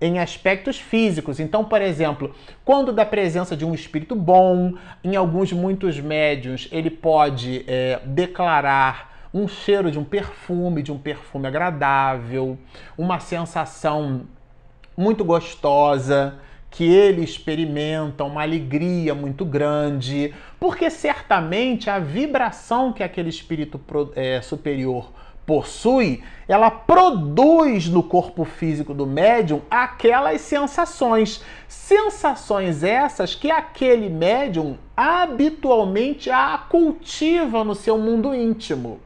em 0.00 0.18
aspectos 0.18 0.78
físicos. 0.78 1.38
Então, 1.38 1.64
por 1.64 1.82
exemplo, 1.82 2.34
quando 2.64 2.92
da 2.92 3.04
presença 3.04 3.56
de 3.56 3.64
um 3.64 3.74
espírito 3.74 4.14
bom, 4.14 4.74
em 5.04 5.14
alguns 5.14 5.52
muitos 5.52 6.00
médios, 6.00 6.68
ele 6.72 6.90
pode 6.90 7.64
é, 7.68 8.00
declarar 8.04 9.28
um 9.32 9.46
cheiro 9.46 9.90
de 9.90 9.98
um 9.98 10.04
perfume, 10.04 10.82
de 10.82 10.90
um 10.90 10.98
perfume 10.98 11.46
agradável, 11.46 12.58
uma 12.96 13.20
sensação 13.20 14.22
muito 14.96 15.24
gostosa 15.24 16.34
que 16.70 16.84
ele 16.84 17.22
experimenta, 17.22 18.22
uma 18.24 18.42
alegria 18.42 19.14
muito 19.14 19.44
grande, 19.44 20.32
porque 20.58 20.88
certamente 20.88 21.90
a 21.90 21.98
vibração 21.98 22.92
que 22.92 23.02
aquele 23.02 23.28
espírito 23.28 23.80
é, 24.14 24.40
superior 24.40 25.10
possui, 25.50 26.22
ela 26.46 26.70
produz 26.70 27.88
no 27.88 28.04
corpo 28.04 28.44
físico 28.44 28.94
do 28.94 29.04
médium 29.04 29.60
aquelas 29.68 30.40
sensações. 30.42 31.42
Sensações 31.66 32.84
essas 32.84 33.34
que 33.34 33.50
aquele 33.50 34.08
médium 34.08 34.78
habitualmente 34.96 36.30
a 36.30 36.56
cultiva 36.56 37.64
no 37.64 37.74
seu 37.74 37.98
mundo 37.98 38.32
íntimo. 38.32 39.00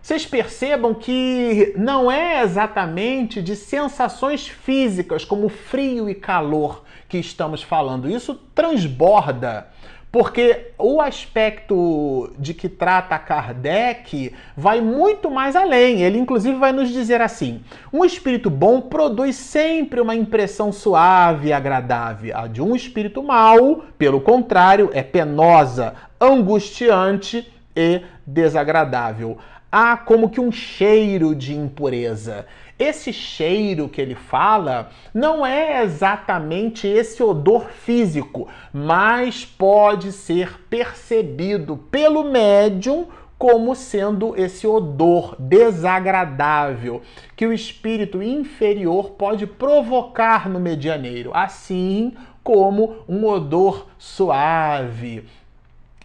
Vocês 0.00 0.24
percebam 0.24 0.94
que 0.94 1.74
não 1.76 2.10
é 2.10 2.42
exatamente 2.42 3.42
de 3.42 3.54
sensações 3.54 4.48
físicas 4.48 5.26
como 5.26 5.50
frio 5.50 6.08
e 6.08 6.14
calor 6.14 6.82
que 7.06 7.18
estamos 7.18 7.62
falando. 7.62 8.08
Isso 8.08 8.34
transborda 8.54 9.68
Porque 10.12 10.72
o 10.76 11.00
aspecto 11.00 12.32
de 12.36 12.52
que 12.52 12.68
trata 12.68 13.16
Kardec 13.16 14.34
vai 14.56 14.80
muito 14.80 15.30
mais 15.30 15.54
além. 15.54 16.02
Ele, 16.02 16.18
inclusive, 16.18 16.58
vai 16.58 16.72
nos 16.72 16.88
dizer 16.88 17.20
assim: 17.20 17.60
um 17.92 18.04
espírito 18.04 18.50
bom 18.50 18.80
produz 18.80 19.36
sempre 19.36 20.00
uma 20.00 20.16
impressão 20.16 20.72
suave 20.72 21.48
e 21.48 21.52
agradável. 21.52 22.36
A 22.36 22.48
de 22.48 22.60
um 22.60 22.74
espírito 22.74 23.22
mau, 23.22 23.84
pelo 23.96 24.20
contrário, 24.20 24.90
é 24.92 25.02
penosa, 25.02 25.94
angustiante 26.20 27.48
e 27.76 28.02
desagradável. 28.26 29.38
Há 29.70 29.96
como 29.96 30.28
que 30.28 30.40
um 30.40 30.50
cheiro 30.50 31.36
de 31.36 31.54
impureza. 31.54 32.46
Esse 32.80 33.12
cheiro 33.12 33.90
que 33.90 34.00
ele 34.00 34.14
fala 34.14 34.88
não 35.12 35.44
é 35.44 35.82
exatamente 35.82 36.88
esse 36.88 37.22
odor 37.22 37.68
físico, 37.68 38.48
mas 38.72 39.44
pode 39.44 40.12
ser 40.12 40.58
percebido 40.70 41.76
pelo 41.76 42.24
médium 42.24 43.06
como 43.36 43.74
sendo 43.74 44.34
esse 44.34 44.66
odor 44.66 45.36
desagradável 45.38 47.02
que 47.36 47.46
o 47.46 47.52
espírito 47.52 48.22
inferior 48.22 49.10
pode 49.10 49.46
provocar 49.46 50.48
no 50.48 50.58
medianeiro, 50.58 51.32
assim 51.34 52.14
como 52.42 53.04
um 53.06 53.26
odor 53.26 53.88
suave, 53.98 55.26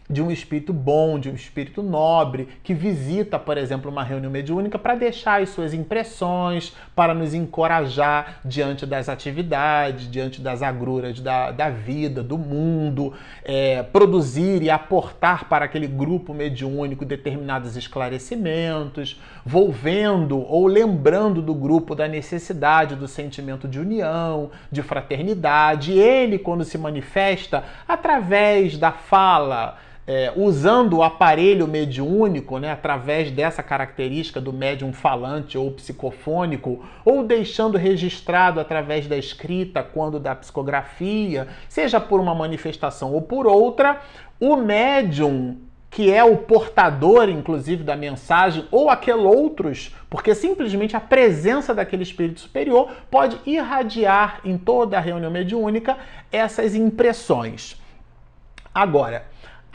de 0.08 0.22
um 0.22 0.30
espírito 0.30 0.72
bom, 0.72 1.18
de 1.18 1.30
um 1.30 1.34
espírito 1.34 1.82
nobre, 1.82 2.48
que 2.64 2.74
visita, 2.74 3.40
por 3.40 3.58
exemplo, 3.58 3.90
uma 3.90 4.04
reunião 4.04 4.32
mediúnica 4.32 4.78
para 4.78 4.94
deixar 4.94 5.42
as 5.42 5.50
suas 5.50 5.74
impressões, 5.74 6.76
para 6.96 7.14
nos 7.14 7.34
encorajar 7.34 8.40
diante 8.46 8.86
das 8.86 9.10
atividades, 9.10 10.10
diante 10.10 10.42
das 10.42 10.62
agruras 10.62 11.20
da, 11.20 11.52
da 11.52 11.70
vida, 11.72 12.22
do 12.22 12.38
mundo, 12.38 13.14
é, 13.44 13.82
produzir 13.82 14.62
e 14.62 14.70
aportar 14.70 15.50
para 15.50 15.66
aquele 15.66 15.88
grupo 15.88 16.34
mediúnico 16.34 17.04
determinados 17.04 17.76
esclarecimentos, 17.76 19.20
volvendo 19.44 20.40
ou 20.40 20.68
lembrando 20.68 21.42
do 21.42 21.56
grupo 21.56 21.96
da 21.96 22.08
necessidade 22.08 22.96
do 22.96 23.08
sentimento 23.08 23.68
de 23.68 23.80
união, 23.80 24.52
de 24.72 24.84
fraternidade. 24.84 25.94
Ele, 25.94 26.38
quando 26.38 26.64
se 26.64 26.78
manifesta 26.78 27.64
através 27.88 28.78
da 28.78 28.92
fala, 28.92 29.78
é, 30.08 30.32
usando 30.36 30.98
o 30.98 31.04
aparelho 31.04 31.68
mediúnico, 31.68 32.60
né, 32.60 32.72
através 32.72 33.32
dessa 33.32 33.64
característica 33.64 34.40
do 34.40 34.54
médium 34.54 34.94
falante 34.94 35.58
ou 35.58 35.72
psicofônico, 35.72 36.86
ou 37.04 37.24
deixando 37.24 37.78
registrado 37.78 38.60
através 38.60 39.08
da 39.08 39.18
escrita, 39.18 39.82
quando 39.82 40.20
da 40.20 40.36
psicografia, 40.36 41.48
seja 41.68 42.00
por 42.00 42.20
uma 42.20 42.36
manifestação 42.36 43.14
ou 43.14 43.22
por 43.22 43.48
outra, 43.48 44.02
o 44.40 44.56
médium 44.56 45.58
que 45.96 46.12
é 46.12 46.22
o 46.22 46.36
portador, 46.36 47.30
inclusive, 47.30 47.82
da 47.82 47.96
mensagem, 47.96 48.68
ou 48.70 48.90
aquele 48.90 49.22
outros, 49.22 49.96
porque 50.10 50.36
simplesmente 50.36 50.94
a 50.94 51.00
presença 51.00 51.74
daquele 51.74 52.04
espírito 52.04 52.42
superior 52.42 52.92
pode 53.10 53.40
irradiar 53.46 54.42
em 54.44 54.58
toda 54.58 54.98
a 54.98 55.00
reunião 55.00 55.32
mediúnica 55.32 55.98
essas 56.30 56.76
impressões. 56.76 57.82
Agora, 58.74 59.26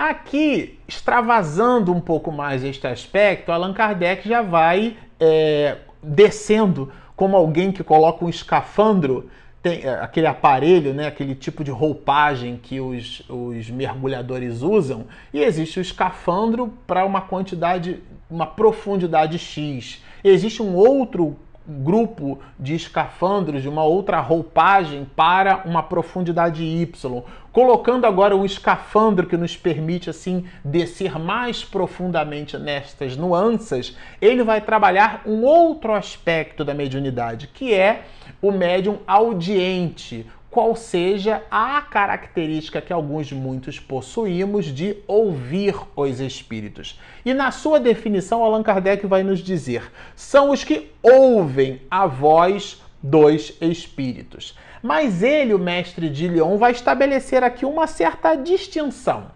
Aqui, 0.00 0.78
extravasando 0.88 1.92
um 1.92 2.00
pouco 2.00 2.32
mais 2.32 2.64
este 2.64 2.86
aspecto, 2.86 3.52
Allan 3.52 3.74
Kardec 3.74 4.26
já 4.26 4.40
vai 4.40 4.96
é, 5.20 5.76
descendo 6.02 6.90
como 7.14 7.36
alguém 7.36 7.70
que 7.70 7.84
coloca 7.84 8.24
um 8.24 8.28
escafandro, 8.30 9.28
tem, 9.62 9.82
é, 9.82 10.00
aquele 10.00 10.26
aparelho, 10.26 10.94
né, 10.94 11.06
aquele 11.06 11.34
tipo 11.34 11.62
de 11.62 11.70
roupagem 11.70 12.56
que 12.56 12.80
os, 12.80 13.22
os 13.28 13.68
mergulhadores 13.68 14.62
usam, 14.62 15.04
e 15.34 15.42
existe 15.42 15.78
o 15.78 15.82
escafandro 15.82 16.72
para 16.86 17.04
uma 17.04 17.20
quantidade, 17.20 18.02
uma 18.30 18.46
profundidade 18.46 19.38
X. 19.38 20.02
Existe 20.24 20.62
um 20.62 20.76
outro 20.76 21.36
grupo 21.70 22.38
de 22.58 22.74
escafandros, 22.74 23.62
de 23.62 23.68
uma 23.68 23.84
outra 23.84 24.18
roupagem 24.20 25.06
para 25.16 25.62
uma 25.64 25.82
profundidade 25.82 26.64
Y, 26.64 27.22
colocando 27.52 28.06
agora 28.06 28.36
o 28.36 28.44
escafandro 28.44 29.26
que 29.26 29.36
nos 29.36 29.56
permite 29.56 30.10
assim 30.10 30.44
descer 30.64 31.18
mais 31.18 31.64
profundamente 31.64 32.58
nestas 32.58 33.16
nuances, 33.16 33.96
ele 34.20 34.42
vai 34.42 34.60
trabalhar 34.60 35.22
um 35.24 35.42
outro 35.44 35.94
aspecto 35.94 36.64
da 36.64 36.74
mediunidade, 36.74 37.46
que 37.46 37.72
é 37.72 38.02
o 38.42 38.50
médium 38.50 38.98
audiente, 39.06 40.26
qual 40.50 40.74
seja 40.74 41.42
a 41.50 41.80
característica 41.80 42.80
que 42.80 42.92
alguns 42.92 43.30
muitos 43.30 43.78
possuímos 43.78 44.66
de 44.66 44.96
ouvir 45.06 45.74
os 45.94 46.20
espíritos. 46.20 46.98
E 47.24 47.32
na 47.32 47.52
sua 47.52 47.78
definição, 47.78 48.42
Allan 48.42 48.62
Kardec 48.62 49.06
vai 49.06 49.22
nos 49.22 49.38
dizer: 49.38 49.90
são 50.16 50.50
os 50.50 50.64
que 50.64 50.90
ouvem 51.02 51.80
a 51.90 52.06
voz 52.06 52.82
dos 53.02 53.56
espíritos. 53.60 54.56
Mas 54.82 55.22
ele, 55.22 55.54
o 55.54 55.58
mestre 55.58 56.08
de 56.08 56.26
Lyon, 56.26 56.56
vai 56.56 56.72
estabelecer 56.72 57.44
aqui 57.44 57.64
uma 57.64 57.86
certa 57.86 58.34
distinção. 58.34 59.30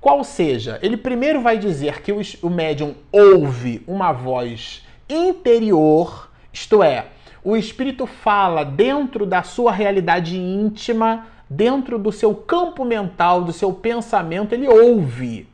Qual 0.00 0.22
seja, 0.22 0.78
ele 0.82 0.98
primeiro 0.98 1.40
vai 1.40 1.58
dizer 1.58 2.02
que 2.02 2.12
o 2.12 2.50
médium 2.50 2.94
ouve 3.10 3.82
uma 3.86 4.12
voz 4.12 4.86
interior, 5.08 6.30
isto 6.52 6.82
é, 6.82 7.06
o 7.44 7.54
espírito 7.54 8.06
fala 8.06 8.64
dentro 8.64 9.26
da 9.26 9.42
sua 9.42 9.70
realidade 9.70 10.36
íntima, 10.36 11.26
dentro 11.48 11.98
do 11.98 12.10
seu 12.10 12.34
campo 12.34 12.84
mental, 12.84 13.44
do 13.44 13.52
seu 13.52 13.70
pensamento, 13.72 14.54
ele 14.54 14.66
ouve. 14.66 15.46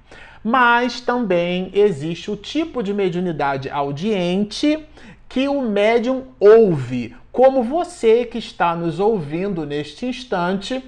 Mas 0.42 1.00
também 1.00 1.70
existe 1.74 2.30
o 2.30 2.36
tipo 2.36 2.82
de 2.82 2.94
mediunidade 2.94 3.68
audiente 3.68 4.86
que 5.28 5.48
o 5.48 5.60
médium 5.62 6.24
ouve, 6.38 7.14
como 7.32 7.62
você 7.62 8.24
que 8.24 8.38
está 8.38 8.74
nos 8.74 8.98
ouvindo 9.00 9.66
neste 9.66 10.06
instante 10.06 10.82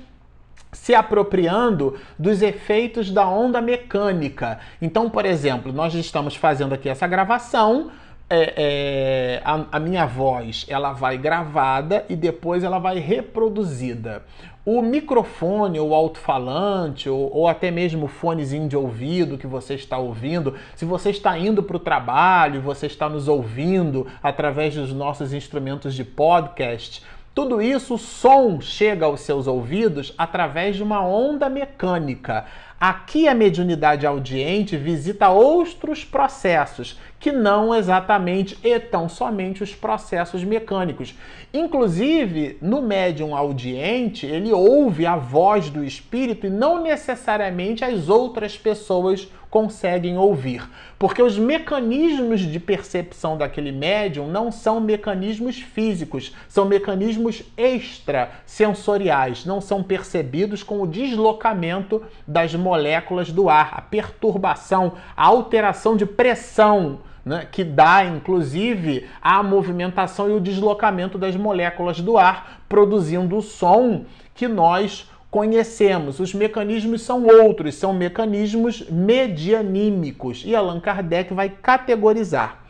se 0.73 0.95
apropriando 0.95 1.99
dos 2.19 2.41
efeitos 2.41 3.11
da 3.11 3.29
onda 3.29 3.61
mecânica. 3.61 4.59
Então, 4.81 5.11
por 5.11 5.27
exemplo, 5.27 5.71
nós 5.71 5.95
estamos 5.95 6.35
fazendo 6.35 6.73
aqui 6.73 6.89
essa 6.89 7.07
gravação, 7.07 7.91
é, 8.35 8.55
é, 8.57 9.43
a, 9.45 9.67
a, 9.73 9.79
minha 9.79 10.07
voz 10.07 10.65
ela 10.67 10.95
vai 10.95 11.19
gravada 11.19 12.07
e 12.09 12.17
depois 12.17 12.65
ela 12.65 12.79
vai 12.79 12.99
reproduzida. 12.99 14.23
O 14.65 14.81
microfone, 14.81 15.79
o 15.79 15.93
alto-falante, 15.93 17.11
ou, 17.11 17.31
ou, 17.37 17.47
até 17.47 17.71
mesmo 17.71 18.07
o 18.07 18.09
fonezinho 18.09 18.69
de 18.69 18.77
ouvido 18.77 19.37
que 19.37 19.47
você 19.47 19.75
está 19.75 19.99
ouvindo, 19.99 20.55
se 20.75 20.87
você 20.87 21.11
está 21.11 21.37
indo 21.39 21.63
para 21.63 21.77
o 21.77 21.81
trabalho, 21.81 22.63
você 22.63 22.87
está 22.87 23.07
nos 23.07 23.29
ouvindo 23.29 24.07
através 24.23 24.75
dos 24.75 24.95
nossos 24.95 25.35
instrumentos 25.35 25.95
de 25.95 26.05
podcast, 26.05 27.03
tudo 27.35 27.63
isso, 27.63 27.95
o 27.95 27.99
som 27.99 28.61
chega 28.61 29.07
aos 29.07 29.23
seus 29.23 29.47
ouvidos 29.47 30.13
através 30.19 30.77
de 30.77 30.83
uma 30.83 31.03
onda 31.03 31.49
mecânica. 31.49 32.45
Aqui 32.79 33.27
a 33.27 33.35
mediunidade 33.35 34.05
audiente 34.05 34.77
visita 34.77 35.31
outros 35.31 36.05
processos 36.05 36.99
que 37.19 37.33
não 37.33 37.75
exatamente 37.75 38.59
e 38.63 38.79
tão 38.79 39.09
somente 39.09 39.63
os 39.63 39.75
processos 39.75 40.45
mecânicos. 40.45 41.15
Inclusive, 41.55 42.59
no 42.61 42.83
médium 42.83 43.35
audiente, 43.35 44.27
ele 44.27 44.53
ouve 44.53 45.07
a 45.07 45.17
voz 45.17 45.71
do 45.71 45.83
espírito 45.83 46.47
e 46.47 46.51
não 46.51 46.83
necessariamente 46.83 47.83
as 47.83 48.11
outras 48.11 48.59
pessoas 48.59 49.27
conseguem 49.53 50.17
ouvir, 50.17 50.67
porque 50.99 51.23
os 51.23 51.39
mecanismos 51.39 52.41
de 52.41 52.59
percepção 52.59 53.37
daquele 53.37 53.71
médium 53.71 54.27
não 54.27 54.51
são 54.51 54.81
mecanismos 54.81 55.61
físicos, 55.61 56.35
são 56.49 56.65
mecanismos 56.65 57.43
extrasensoriais, 57.55 59.45
não 59.45 59.61
são 59.61 59.83
percebidos 59.83 60.63
com 60.63 60.81
o 60.81 60.87
deslocamento 60.87 62.03
das 62.27 62.55
moléculas 62.55 63.31
do 63.31 63.51
ar, 63.51 63.75
a 63.75 63.83
perturbação, 63.83 64.95
a 65.15 65.27
alteração 65.27 65.99
de 65.99 66.07
pressão 66.07 67.01
né, 67.23 67.47
que 67.53 67.63
dá 67.63 68.07
inclusive 68.07 69.07
a 69.21 69.43
movimentação 69.43 70.31
e 70.31 70.33
o 70.33 70.41
deslocamento 70.41 71.19
das 71.19 71.37
moléculas 71.37 72.01
do 72.01 72.17
ar, 72.17 72.63
produzindo 72.71 73.37
o 73.37 73.43
som 73.43 74.07
que 74.35 74.49
nós 74.49 75.12
conhecemos. 75.33 76.21
Os 76.21 76.35
mecanismos 76.35 77.01
são 77.01 77.27
outros, 77.27 77.75
são 77.75 77.95
mecanismos 77.95 78.87
medianímicos 78.91 80.43
e 80.45 80.55
Allan 80.55 80.79
Kardec 80.79 81.33
vai 81.33 81.49
categorizar. 81.49 82.63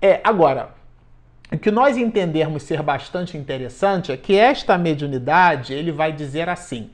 É, 0.00 0.20
agora, 0.22 0.70
o 1.52 1.58
que 1.58 1.72
nós 1.72 1.96
entendermos 1.96 2.62
ser 2.62 2.82
bastante 2.82 3.36
interessante 3.36 4.12
é 4.12 4.16
que 4.16 4.36
esta 4.36 4.78
mediunidade 4.78 5.74
ele 5.74 5.90
vai 5.90 6.12
dizer 6.12 6.48
assim. 6.48 6.88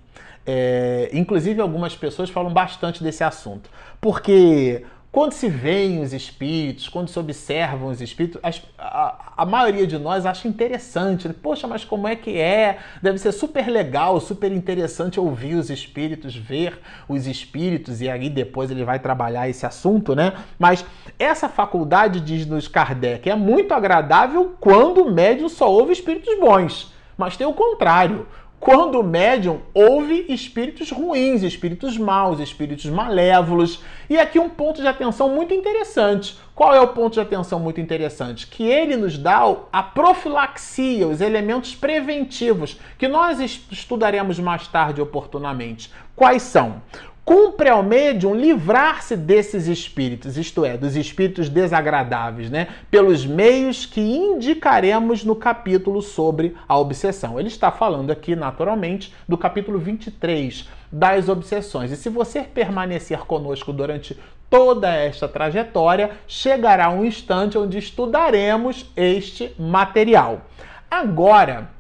É, 0.46 1.10
inclusive 1.12 1.60
algumas 1.60 1.94
pessoas 1.94 2.30
falam 2.30 2.50
bastante 2.50 3.04
desse 3.04 3.22
assunto, 3.22 3.68
porque 4.00 4.86
Quando 5.12 5.32
se 5.32 5.48
veem 5.48 6.00
os 6.00 6.12
espíritos, 6.12 6.88
quando 6.88 7.08
se 7.08 7.18
observam 7.18 7.88
os 7.88 8.00
espíritos, 8.00 8.40
as, 8.44 8.62
a, 8.78 9.32
a, 9.38 9.44
maioria 9.44 9.84
de 9.84 9.98
nós 9.98 10.24
acha 10.24 10.46
interessante. 10.46 11.28
Poxa, 11.30 11.66
mas 11.66 11.84
como 11.84 12.06
é 12.06 12.14
que 12.14 12.38
é? 12.38 12.78
Deve 13.02 13.18
ser 13.18 13.32
super 13.32 13.66
legal, 13.68 14.20
super 14.20 14.52
interessante 14.52 15.18
ouvir 15.18 15.56
os 15.56 15.68
espíritos, 15.68 16.36
ver 16.36 16.78
os 17.08 17.26
espíritos, 17.26 18.00
e 18.00 18.08
aí 18.08 18.30
depois 18.30 18.70
ele 18.70 18.84
vai 18.84 19.00
trabalhar 19.00 19.48
esse 19.48 19.66
assunto, 19.66 20.14
né? 20.14 20.32
Mas 20.56 20.84
essa 21.18 21.48
faculdade, 21.48 22.20
diz-nos 22.20 22.68
Kardec, 22.68 23.28
é 23.28 23.34
muito 23.34 23.74
agradável 23.74 24.54
quando 24.60 25.02
o 25.02 25.10
médium 25.12 25.48
só 25.48 25.68
ouve 25.68 25.92
espíritos 25.92 26.38
bons. 26.38 26.94
Mas 27.18 27.36
tem 27.36 27.46
o 27.46 27.52
contrário 27.52 28.28
quando 28.60 29.00
o 29.00 29.02
médium 29.02 29.62
ouve 29.72 30.26
espíritos 30.28 30.90
ruins, 30.90 31.42
espíritos 31.42 31.96
maus, 31.96 32.38
espíritos 32.38 32.84
malévolos. 32.84 33.82
E 34.08 34.18
aqui 34.18 34.38
um 34.38 34.50
ponto 34.50 34.82
de 34.82 34.86
atenção 34.86 35.30
muito 35.30 35.54
interessante. 35.54 36.38
Qual 36.54 36.74
é 36.74 36.80
o 36.80 36.88
ponto 36.88 37.14
de 37.14 37.20
atenção 37.20 37.58
muito 37.58 37.80
interessante? 37.80 38.46
Que 38.46 38.64
ele 38.64 38.98
nos 38.98 39.16
dá 39.16 39.40
a 39.72 39.82
profilaxia, 39.82 41.08
os 41.08 41.22
elementos 41.22 41.74
preventivos, 41.74 42.78
que 42.98 43.08
nós 43.08 43.40
estudaremos 43.40 44.38
mais 44.38 44.68
tarde 44.68 45.00
oportunamente. 45.00 45.90
Quais 46.14 46.42
são? 46.42 46.82
Cumpre 47.24 47.68
ao 47.68 47.82
médium 47.82 48.34
livrar-se 48.34 49.16
desses 49.16 49.66
espíritos, 49.66 50.36
isto 50.36 50.64
é, 50.64 50.76
dos 50.76 50.96
espíritos 50.96 51.48
desagradáveis, 51.48 52.50
né? 52.50 52.68
Pelos 52.90 53.24
meios 53.24 53.86
que 53.86 54.00
indicaremos 54.00 55.24
no 55.24 55.36
capítulo 55.36 56.02
sobre 56.02 56.56
a 56.66 56.76
obsessão. 56.76 57.38
Ele 57.38 57.48
está 57.48 57.70
falando 57.70 58.10
aqui, 58.10 58.34
naturalmente, 58.34 59.14
do 59.28 59.38
capítulo 59.38 59.78
23 59.78 60.68
das 60.90 61.28
obsessões. 61.28 61.92
E 61.92 61.96
se 61.96 62.08
você 62.08 62.42
permanecer 62.42 63.20
conosco 63.20 63.72
durante 63.72 64.18
toda 64.48 64.92
esta 64.92 65.28
trajetória, 65.28 66.10
chegará 66.26 66.90
um 66.90 67.04
instante 67.04 67.56
onde 67.56 67.78
estudaremos 67.78 68.90
este 68.96 69.54
material. 69.56 70.42
Agora, 70.90 71.70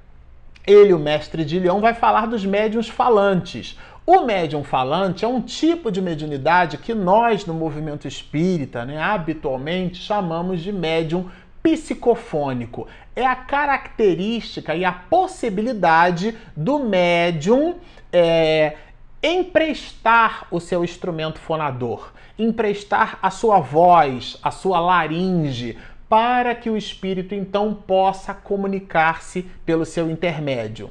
ele, 0.64 0.94
o 0.94 0.98
mestre 0.98 1.44
de 1.44 1.58
Leão, 1.58 1.80
vai 1.80 1.94
falar 1.94 2.26
dos 2.26 2.46
médiuns 2.46 2.88
falantes. 2.88 3.76
O 4.06 4.22
médium 4.22 4.64
falante 4.64 5.24
é 5.24 5.28
um 5.28 5.40
tipo 5.40 5.90
de 5.92 6.00
mediunidade 6.00 6.78
que 6.78 6.94
nós, 6.94 7.44
no 7.44 7.54
movimento 7.54 8.08
espírita, 8.08 8.84
né, 8.84 9.00
habitualmente 9.00 9.98
chamamos 9.98 10.62
de 10.62 10.72
médium 10.72 11.30
psicofônico. 11.62 12.88
É 13.14 13.24
a 13.24 13.36
característica 13.36 14.74
e 14.74 14.84
a 14.84 14.92
possibilidade 14.92 16.36
do 16.56 16.78
médium 16.78 17.76
é, 18.12 18.76
emprestar 19.22 20.46
o 20.50 20.58
seu 20.58 20.82
instrumento 20.82 21.38
fonador, 21.38 22.12
emprestar 22.38 23.18
a 23.22 23.30
sua 23.30 23.60
voz, 23.60 24.38
a 24.42 24.50
sua 24.50 24.80
laringe, 24.80 25.76
para 26.08 26.54
que 26.54 26.70
o 26.70 26.76
espírito 26.76 27.34
então 27.34 27.74
possa 27.74 28.34
comunicar-se 28.34 29.42
pelo 29.64 29.84
seu 29.84 30.10
intermédio. 30.10 30.90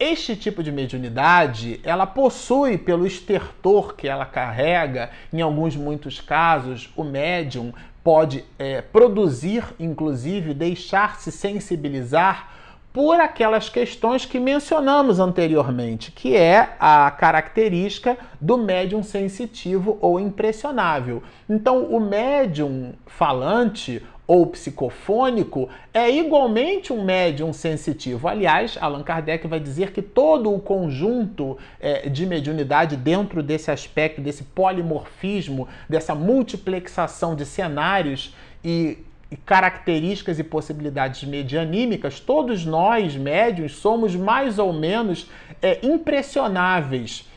Este 0.00 0.36
tipo 0.36 0.62
de 0.62 0.70
mediunidade, 0.70 1.80
ela 1.82 2.06
possui 2.06 2.78
pelo 2.78 3.04
estertor 3.04 3.96
que 3.96 4.06
ela 4.06 4.24
carrega, 4.24 5.10
em 5.32 5.40
alguns 5.40 5.74
muitos 5.74 6.20
casos, 6.20 6.88
o 6.94 7.02
médium 7.02 7.72
pode 8.04 8.44
é, 8.60 8.80
produzir, 8.80 9.64
inclusive, 9.76 10.54
deixar-se 10.54 11.32
sensibilizar 11.32 12.48
por 12.92 13.18
aquelas 13.18 13.68
questões 13.68 14.24
que 14.24 14.38
mencionamos 14.38 15.18
anteriormente, 15.18 16.12
que 16.12 16.36
é 16.36 16.76
a 16.78 17.10
característica 17.10 18.16
do 18.40 18.56
médium 18.56 19.02
sensitivo 19.02 19.98
ou 20.00 20.20
impressionável. 20.20 21.24
Então, 21.50 21.84
o 21.84 21.98
médium 21.98 22.92
falante 23.04 24.00
ou 24.28 24.46
psicofônico 24.46 25.70
é 25.92 26.10
igualmente 26.10 26.92
um 26.92 27.02
médium 27.02 27.50
sensitivo. 27.50 28.28
Aliás, 28.28 28.76
Allan 28.78 29.02
Kardec 29.02 29.46
vai 29.48 29.58
dizer 29.58 29.90
que 29.90 30.02
todo 30.02 30.54
o 30.54 30.60
conjunto 30.60 31.56
é, 31.80 32.10
de 32.10 32.26
mediunidade 32.26 32.94
dentro 32.94 33.42
desse 33.42 33.70
aspecto, 33.70 34.20
desse 34.20 34.44
polimorfismo, 34.44 35.66
dessa 35.88 36.14
multiplexação 36.14 37.34
de 37.34 37.46
cenários 37.46 38.34
e 38.62 38.98
e 39.30 39.36
características 39.36 40.38
e 40.38 40.44
possibilidades 40.44 41.22
medianímicas, 41.22 42.18
todos 42.18 42.64
nós, 42.64 43.14
médios, 43.14 43.76
somos 43.76 44.16
mais 44.16 44.58
ou 44.58 44.72
menos 44.72 45.28
é, 45.60 45.86
impressionáveis 45.86 47.27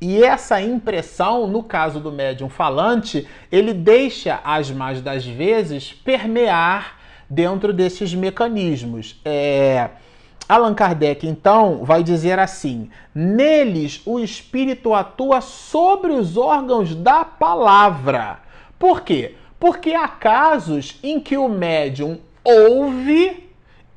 e 0.00 0.22
essa 0.22 0.60
impressão, 0.60 1.46
no 1.46 1.62
caso 1.62 2.00
do 2.00 2.12
médium 2.12 2.48
falante, 2.50 3.26
ele 3.50 3.72
deixa, 3.72 4.40
as 4.44 4.70
mais 4.70 5.00
das 5.00 5.24
vezes, 5.24 5.92
permear 5.92 6.98
dentro 7.28 7.72
desses 7.72 8.14
mecanismos. 8.14 9.20
É... 9.24 9.90
Allan 10.48 10.74
Kardec, 10.74 11.26
então, 11.26 11.82
vai 11.82 12.02
dizer 12.02 12.38
assim: 12.38 12.90
neles 13.14 14.02
o 14.04 14.20
espírito 14.20 14.94
atua 14.94 15.40
sobre 15.40 16.12
os 16.12 16.36
órgãos 16.36 16.94
da 16.94 17.24
palavra. 17.24 18.38
Por 18.78 19.00
quê? 19.00 19.34
Porque 19.58 19.92
há 19.94 20.06
casos 20.06 21.00
em 21.02 21.18
que 21.18 21.36
o 21.36 21.48
médium 21.48 22.18
ouve 22.44 23.45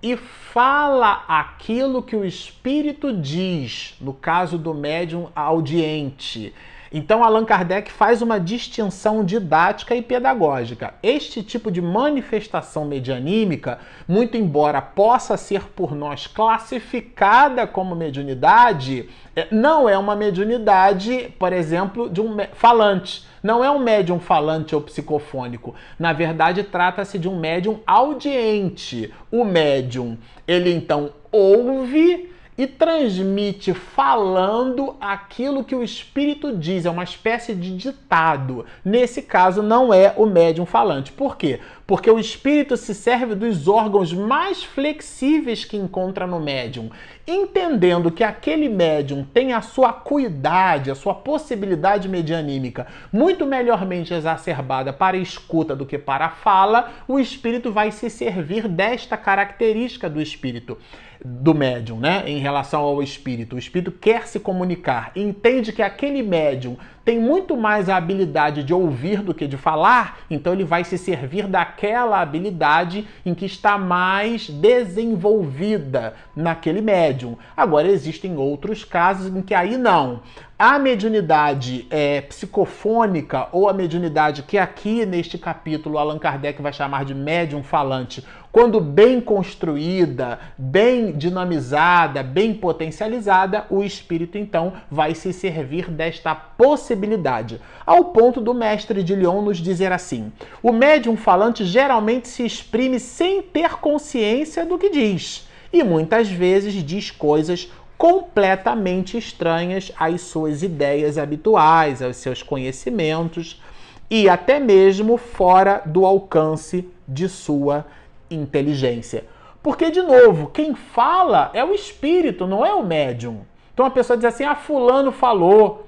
e 0.02 0.16
fala 0.16 1.26
aquilo 1.28 2.02
que 2.02 2.16
o 2.16 2.26
espírito 2.26 3.14
diz, 3.14 3.96
no 4.00 4.14
caso 4.14 4.58
do 4.58 4.74
médium 4.74 5.30
audiente. 5.36 6.54
Então, 6.92 7.24
Allan 7.24 7.46
Kardec 7.46 7.92
faz 7.92 8.22
uma 8.22 8.40
distinção 8.40 9.24
didática 9.24 9.96
e 9.96 10.02
pedagógica. 10.02 10.94
Este 11.04 11.44
tipo 11.44 11.72
de 11.72 11.82
manifestação 11.82 12.84
medianímica, 12.86 13.80
muito 14.08 14.38
embora 14.38 14.82
possa 14.82 15.38
ser 15.38 15.64
por 15.76 15.96
nós 15.96 16.26
classificada 16.26 17.68
como 17.68 17.96
mediunidade, 17.96 19.08
é, 19.36 19.48
não 19.52 19.88
é 19.88 19.98
uma 19.98 20.16
mediunidade, 20.16 21.34
por 21.38 21.54
exemplo, 21.54 22.10
de 22.10 22.22
um 22.22 22.38
falante. 22.54 23.28
Não 23.42 23.64
é 23.64 23.70
um 23.70 23.80
médium 23.80 24.20
falante 24.20 24.76
ou 24.76 24.82
psicofônico. 24.82 25.76
Na 25.98 26.12
verdade, 26.12 26.64
trata-se 26.64 27.18
de 27.18 27.30
um 27.30 27.40
médium 27.40 27.80
audiente. 27.86 29.14
O 29.32 29.46
médium, 29.46 30.18
ele 30.48 30.74
então 30.74 31.12
ouve 31.32 32.30
e 32.60 32.68
transmite 32.68 33.74
falando 33.74 34.98
aquilo 35.00 35.64
que 35.64 35.74
o 35.74 35.82
espírito 35.82 36.58
diz, 36.58 36.86
é 36.86 36.90
uma 36.90 37.06
espécie 37.06 37.56
de 37.56 37.74
ditado. 37.78 38.66
Nesse 38.84 39.22
caso, 39.22 39.64
não 39.64 39.94
é 39.94 40.14
o 40.18 40.26
médium 40.26 40.66
falante. 40.66 41.10
Por 41.10 41.38
quê? 41.38 41.62
Porque 41.90 42.12
o 42.12 42.20
espírito 42.20 42.78
se 42.78 42.94
serve 42.94 43.34
dos 43.34 43.68
órgãos 43.68 44.14
mais 44.14 44.64
flexíveis 44.64 45.66
que 45.66 45.76
encontra 45.76 46.28
no 46.28 46.40
médium, 46.40 46.92
entendendo 47.28 48.12
que 48.12 48.24
aquele 48.24 48.70
médium 48.70 49.26
tem 49.34 49.54
a 49.54 49.62
sua 49.62 49.90
acuidade, 49.90 50.92
a 50.92 50.96
sua 50.96 51.16
possibilidade 51.16 52.08
medianímica 52.08 52.86
muito 53.12 53.44
melhormente 53.44 54.14
exacerbada 54.14 54.94
para 54.94 55.18
escuta 55.18 55.76
do 55.76 55.84
que 55.84 55.98
para 55.98 56.30
fala, 56.30 56.92
o 57.08 57.20
espírito 57.20 57.72
vai 57.72 57.90
se 57.90 58.08
servir 58.08 58.68
desta 58.68 59.18
característica 59.18 60.08
do 60.08 60.22
espírito 60.22 60.78
do 61.24 61.54
médium, 61.54 62.00
né, 62.00 62.24
em 62.26 62.38
relação 62.38 62.82
ao 62.82 63.04
espírito. 63.04 63.56
O 63.56 63.60
espírito 63.60 63.92
quer 63.92 64.26
se 64.28 64.40
comunicar, 64.40 65.12
entende 65.16 65.74
que 65.74 65.82
aquele 65.82 66.24
médium 66.24 66.78
tem 67.04 67.20
muito 67.20 67.58
mais 67.58 67.90
a 67.90 67.98
habilidade 67.98 68.64
de 68.64 68.74
ouvir 68.74 69.22
do 69.22 69.34
que 69.34 69.48
de 69.48 69.58
falar, 69.58 70.20
então 70.30 70.54
ele 70.54 70.64
vai 70.64 70.84
se 70.84 70.98
servir 70.98 71.48
daquela 71.48 71.79
habilidade 72.22 73.08
em 73.26 73.34
que 73.34 73.46
está 73.46 73.78
mais 73.78 74.50
desenvolvida 74.50 76.14
naquele 76.36 76.82
médium. 76.82 77.38
Agora 77.56 77.88
existem 77.88 78.38
outros 78.38 78.84
casos 78.84 79.34
em 79.36 79.42
que 79.42 79.54
aí 79.54 79.78
não. 79.78 80.22
A 80.62 80.78
mediunidade 80.78 81.88
é, 81.90 82.20
psicofônica 82.20 83.48
ou 83.54 83.70
a 83.70 83.74
mediunidade 83.74 84.44
que 84.44 84.58
aqui 84.58 85.06
neste 85.06 85.38
capítulo 85.38 85.98
Allan 85.98 86.20
Kardec 86.20 86.62
vai 86.62 86.74
chamar 86.74 87.06
de 87.06 87.16
médium 87.16 87.64
falante, 87.64 88.26
quando 88.52 88.82
bem 88.82 89.22
construída, 89.22 90.38
bem 90.58 91.14
dinamizada, 91.14 92.22
bem 92.22 92.54
potencializada, 92.54 93.68
o 93.70 93.82
espírito 93.82 94.38
então 94.38 94.74
vai 94.92 95.16
se 95.16 95.32
servir 95.32 95.90
desta 95.90 96.36
possibilidade, 96.36 97.62
ao 97.86 98.12
ponto 98.12 98.42
do 98.42 98.54
mestre 98.54 99.02
de 99.02 99.16
Lyon 99.16 99.42
nos 99.42 99.60
dizer 99.60 99.94
assim: 99.94 100.30
o 100.62 100.74
médium 100.74 101.16
falante 101.16 101.64
geralmente 101.64 102.28
se 102.28 102.46
exprime 102.46 103.00
sem 103.00 103.42
ter 103.42 103.78
consciência 103.78 104.66
do 104.66 104.78
que 104.78 104.90
diz 104.90 105.48
e 105.72 105.84
muitas 105.84 106.30
vezes 106.30 106.74
diz 106.74 107.12
coisas 107.12 107.72
completamente 108.00 109.18
estranhas 109.18 109.92
às 110.00 110.22
suas 110.22 110.64
ideias 110.64 111.18
habituais, 111.18 112.02
aos 112.02 112.16
seus 112.16 112.42
conhecimentos 112.42 113.62
e 114.10 114.30
até 114.30 114.58
mesmo 114.58 115.18
fora 115.18 115.82
do 115.86 116.06
alcance 116.06 116.90
de 117.06 117.28
sua 117.28 117.86
inteligência. 118.32 119.26
Porque, 119.62 119.92
de 119.92 120.02
novo, 120.02 120.48
quem 120.48 120.74
fala 120.74 121.52
é 121.54 121.62
o 121.64 121.74
espírito, 121.76 122.48
não 122.48 122.66
é 122.66 122.74
o 122.74 122.82
médium. 122.82 123.42
Então 123.74 123.86
a 123.86 123.92
pessoa 123.92 124.16
diz 124.16 124.26
assim: 124.26 124.46
ah, 124.46 124.56
Fulano 124.56 125.12
falou. 125.12 125.86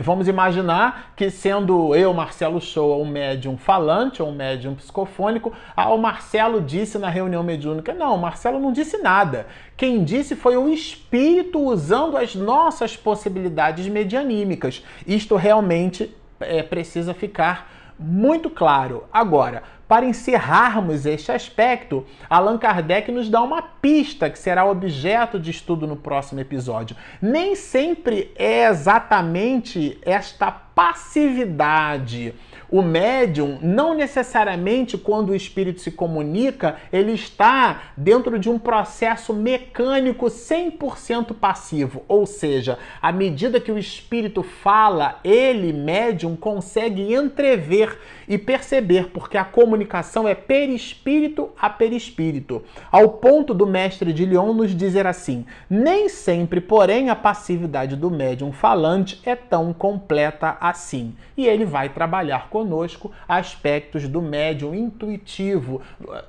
Vamos 0.00 0.28
imaginar 0.28 1.12
que, 1.16 1.30
sendo 1.30 1.94
eu, 1.94 2.12
Marcelo 2.12 2.60
Show, 2.60 3.02
um 3.02 3.06
médium 3.06 3.56
falante 3.56 4.22
ou 4.22 4.28
um 4.28 4.34
médium 4.34 4.74
psicofônico, 4.74 5.52
ah, 5.76 5.92
o 5.92 5.98
Marcelo 5.98 6.60
disse 6.60 6.98
na 6.98 7.08
reunião 7.08 7.42
mediúnica. 7.42 7.92
Não, 7.92 8.14
o 8.14 8.18
Marcelo 8.18 8.58
não 8.58 8.72
disse 8.72 8.98
nada. 8.98 9.46
Quem 9.76 10.04
disse 10.04 10.34
foi 10.36 10.56
o 10.56 10.68
espírito 10.68 11.60
usando 11.60 12.16
as 12.16 12.34
nossas 12.34 12.96
possibilidades 12.96 13.86
medianímicas. 13.88 14.84
Isto 15.06 15.36
realmente 15.36 16.14
é, 16.40 16.62
precisa 16.62 17.14
ficar 17.14 17.70
muito 17.98 18.48
claro. 18.48 19.04
Agora, 19.12 19.62
para 19.88 20.04
encerrarmos 20.04 21.06
este 21.06 21.32
aspecto, 21.32 22.04
Allan 22.28 22.58
Kardec 22.58 23.10
nos 23.10 23.30
dá 23.30 23.40
uma 23.42 23.62
pista 23.62 24.28
que 24.28 24.38
será 24.38 24.66
objeto 24.66 25.40
de 25.40 25.50
estudo 25.50 25.86
no 25.86 25.96
próximo 25.96 26.40
episódio. 26.40 26.94
Nem 27.22 27.56
sempre 27.56 28.30
é 28.36 28.68
exatamente 28.68 29.98
esta 30.02 30.67
passividade 30.78 32.32
o 32.70 32.82
médium, 32.82 33.58
não 33.62 33.94
necessariamente 33.94 34.98
quando 34.98 35.30
o 35.30 35.34
espírito 35.34 35.80
se 35.80 35.90
comunica, 35.90 36.76
ele 36.92 37.12
está 37.12 37.82
dentro 37.96 38.38
de 38.38 38.50
um 38.50 38.58
processo 38.58 39.32
mecânico 39.32 40.26
100% 40.26 41.34
passivo. 41.34 42.04
Ou 42.06 42.26
seja, 42.26 42.78
à 43.00 43.10
medida 43.10 43.60
que 43.60 43.72
o 43.72 43.78
espírito 43.78 44.42
fala, 44.42 45.18
ele, 45.24 45.72
médium, 45.72 46.36
consegue 46.36 47.14
entrever 47.14 47.98
e 48.28 48.36
perceber, 48.36 49.08
porque 49.08 49.38
a 49.38 49.44
comunicação 49.44 50.28
é 50.28 50.34
perispírito 50.34 51.50
a 51.58 51.70
perispírito. 51.70 52.62
Ao 52.92 53.08
ponto 53.08 53.54
do 53.54 53.66
mestre 53.66 54.12
de 54.12 54.26
Lyon 54.26 54.52
nos 54.52 54.76
dizer 54.76 55.06
assim: 55.06 55.46
nem 55.70 56.08
sempre, 56.08 56.60
porém, 56.60 57.08
a 57.08 57.16
passividade 57.16 57.96
do 57.96 58.10
médium 58.10 58.52
falante 58.52 59.20
é 59.24 59.34
tão 59.34 59.72
completa 59.72 60.58
assim. 60.68 61.14
E 61.36 61.46
ele 61.46 61.64
vai 61.64 61.88
trabalhar 61.88 62.48
conosco 62.48 63.12
aspectos 63.28 64.08
do 64.08 64.22
médium 64.22 64.74
intuitivo, 64.74 65.82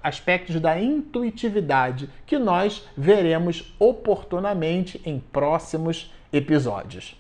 aspectos 0.04 0.60
da 0.60 0.80
intuitividade, 0.80 2.10
que 2.26 2.38
nós 2.38 2.88
veremos 2.98 3.74
oportunamente 3.80 5.02
em 5.06 5.20
próximos 5.20 6.14
episódios. 6.32 7.20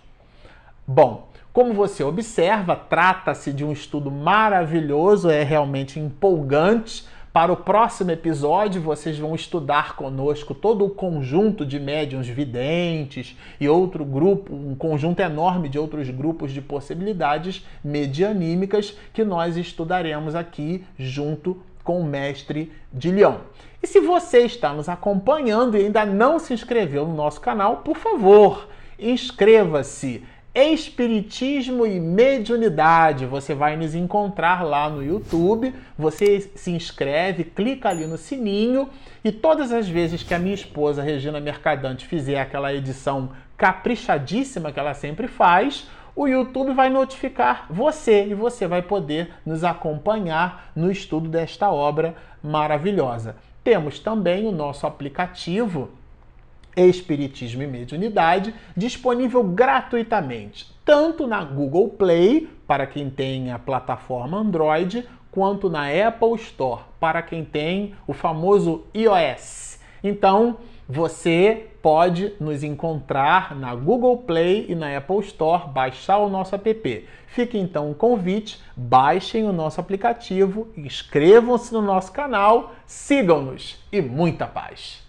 Bom, 0.88 1.30
como 1.52 1.74
você 1.74 2.04
observa, 2.04 2.76
trata-se 2.76 3.52
de 3.52 3.66
um 3.66 3.72
estudo 3.72 4.12
maravilhoso, 4.12 5.30
é 5.30 5.44
realmente 5.44 6.00
empolgante 6.00 7.08
para 7.40 7.54
o 7.54 7.56
próximo 7.56 8.12
episódio, 8.12 8.82
vocês 8.82 9.18
vão 9.18 9.34
estudar 9.34 9.96
conosco 9.96 10.54
todo 10.54 10.84
o 10.84 10.90
conjunto 10.90 11.66
de 11.66 11.80
médiums 11.80 12.28
videntes 12.28 13.38
e 13.62 13.70
outro 13.70 14.04
grupo, 14.04 14.54
um 14.54 14.76
conjunto 14.76 15.22
enorme 15.22 15.70
de 15.70 15.80
outros 15.80 16.10
grupos 16.10 16.52
de 16.52 16.62
possibilidades 16.62 17.66
medianímicas 17.82 18.94
que 19.14 19.24
nós 19.24 19.56
estudaremos 19.56 20.36
aqui 20.36 20.84
junto 20.98 21.58
com 21.82 22.02
o 22.02 22.04
mestre 22.04 22.74
de 22.92 23.10
Leão. 23.10 23.40
E 23.82 23.88
se 23.88 24.02
você 24.02 24.40
está 24.40 24.74
nos 24.74 24.90
acompanhando 24.90 25.78
e 25.78 25.86
ainda 25.86 26.06
não 26.06 26.40
se 26.40 26.54
inscreveu 26.54 27.08
no 27.08 27.16
nosso 27.16 27.40
canal, 27.40 27.78
por 27.78 27.96
favor, 27.96 28.68
inscreva-se 29.00 30.26
Espiritismo 30.62 31.88
e 31.88 32.02
Mediunidade. 32.02 33.26
Você 33.26 33.54
vai 33.54 33.78
nos 33.78 33.96
encontrar 33.96 34.62
lá 34.62 34.90
no 34.90 35.02
YouTube. 35.02 35.74
Você 35.98 36.42
se 36.42 36.72
inscreve, 36.72 37.46
clica 37.46 37.88
ali 37.88 38.06
no 38.06 38.18
sininho 38.18 38.90
e 39.24 39.32
todas 39.32 39.72
as 39.72 39.88
vezes 39.88 40.22
que 40.22 40.34
a 40.34 40.40
minha 40.40 40.54
esposa 40.54 41.02
Regina 41.02 41.40
Mercadante 41.40 42.06
fizer 42.06 42.42
aquela 42.42 42.74
edição 42.74 43.30
caprichadíssima 43.56 44.72
que 44.74 44.80
ela 44.80 44.94
sempre 44.94 45.30
faz, 45.30 45.88
o 46.14 46.28
YouTube 46.28 46.74
vai 46.74 46.90
notificar 46.90 47.66
você 47.70 48.26
e 48.26 48.34
você 48.34 48.68
vai 48.68 48.82
poder 48.82 49.32
nos 49.46 49.64
acompanhar 49.64 50.72
no 50.76 50.92
estudo 50.92 51.30
desta 51.30 51.72
obra 51.72 52.16
maravilhosa. 52.44 53.38
Temos 53.64 54.00
também 54.00 54.46
o 54.46 54.52
nosso 54.52 54.86
aplicativo 54.86 55.90
Espiritismo 56.76 57.64
e 57.64 57.68
Mediunidade, 57.68 58.54
disponível 58.76 59.44
gratuitamente, 59.44 60.74
tanto 60.86 61.28
na 61.28 61.44
Google 61.44 61.90
Play, 61.90 62.50
para 62.68 62.86
quem 62.86 63.10
tem 63.10 63.52
a 63.52 63.60
plataforma 63.60 64.38
Android, 64.38 65.08
quanto 65.32 65.70
na 65.70 65.88
Apple 65.88 66.36
Store, 66.36 66.82
para 67.00 67.22
quem 67.22 67.44
tem 67.44 67.96
o 68.08 68.14
famoso 68.14 68.84
iOS. 68.96 69.80
Então, 70.04 70.58
você 70.88 71.68
pode 71.82 72.34
nos 72.40 72.64
encontrar 72.64 73.56
na 73.56 73.76
Google 73.76 74.18
Play 74.18 74.66
e 74.70 74.76
na 74.76 74.98
Apple 74.98 75.20
Store, 75.20 75.70
baixar 75.70 76.18
o 76.18 76.30
nosso 76.30 76.56
app. 76.56 77.08
Fica 77.28 77.58
então 77.58 77.92
o 77.92 77.96
convite, 77.96 78.60
baixem 78.76 79.48
o 79.48 79.54
nosso 79.54 79.80
aplicativo, 79.80 80.68
inscrevam-se 80.76 81.72
no 81.74 81.82
nosso 81.82 82.12
canal, 82.12 82.74
sigam-nos 82.88 83.78
e 83.92 84.02
muita 84.02 84.48
paz! 84.48 85.08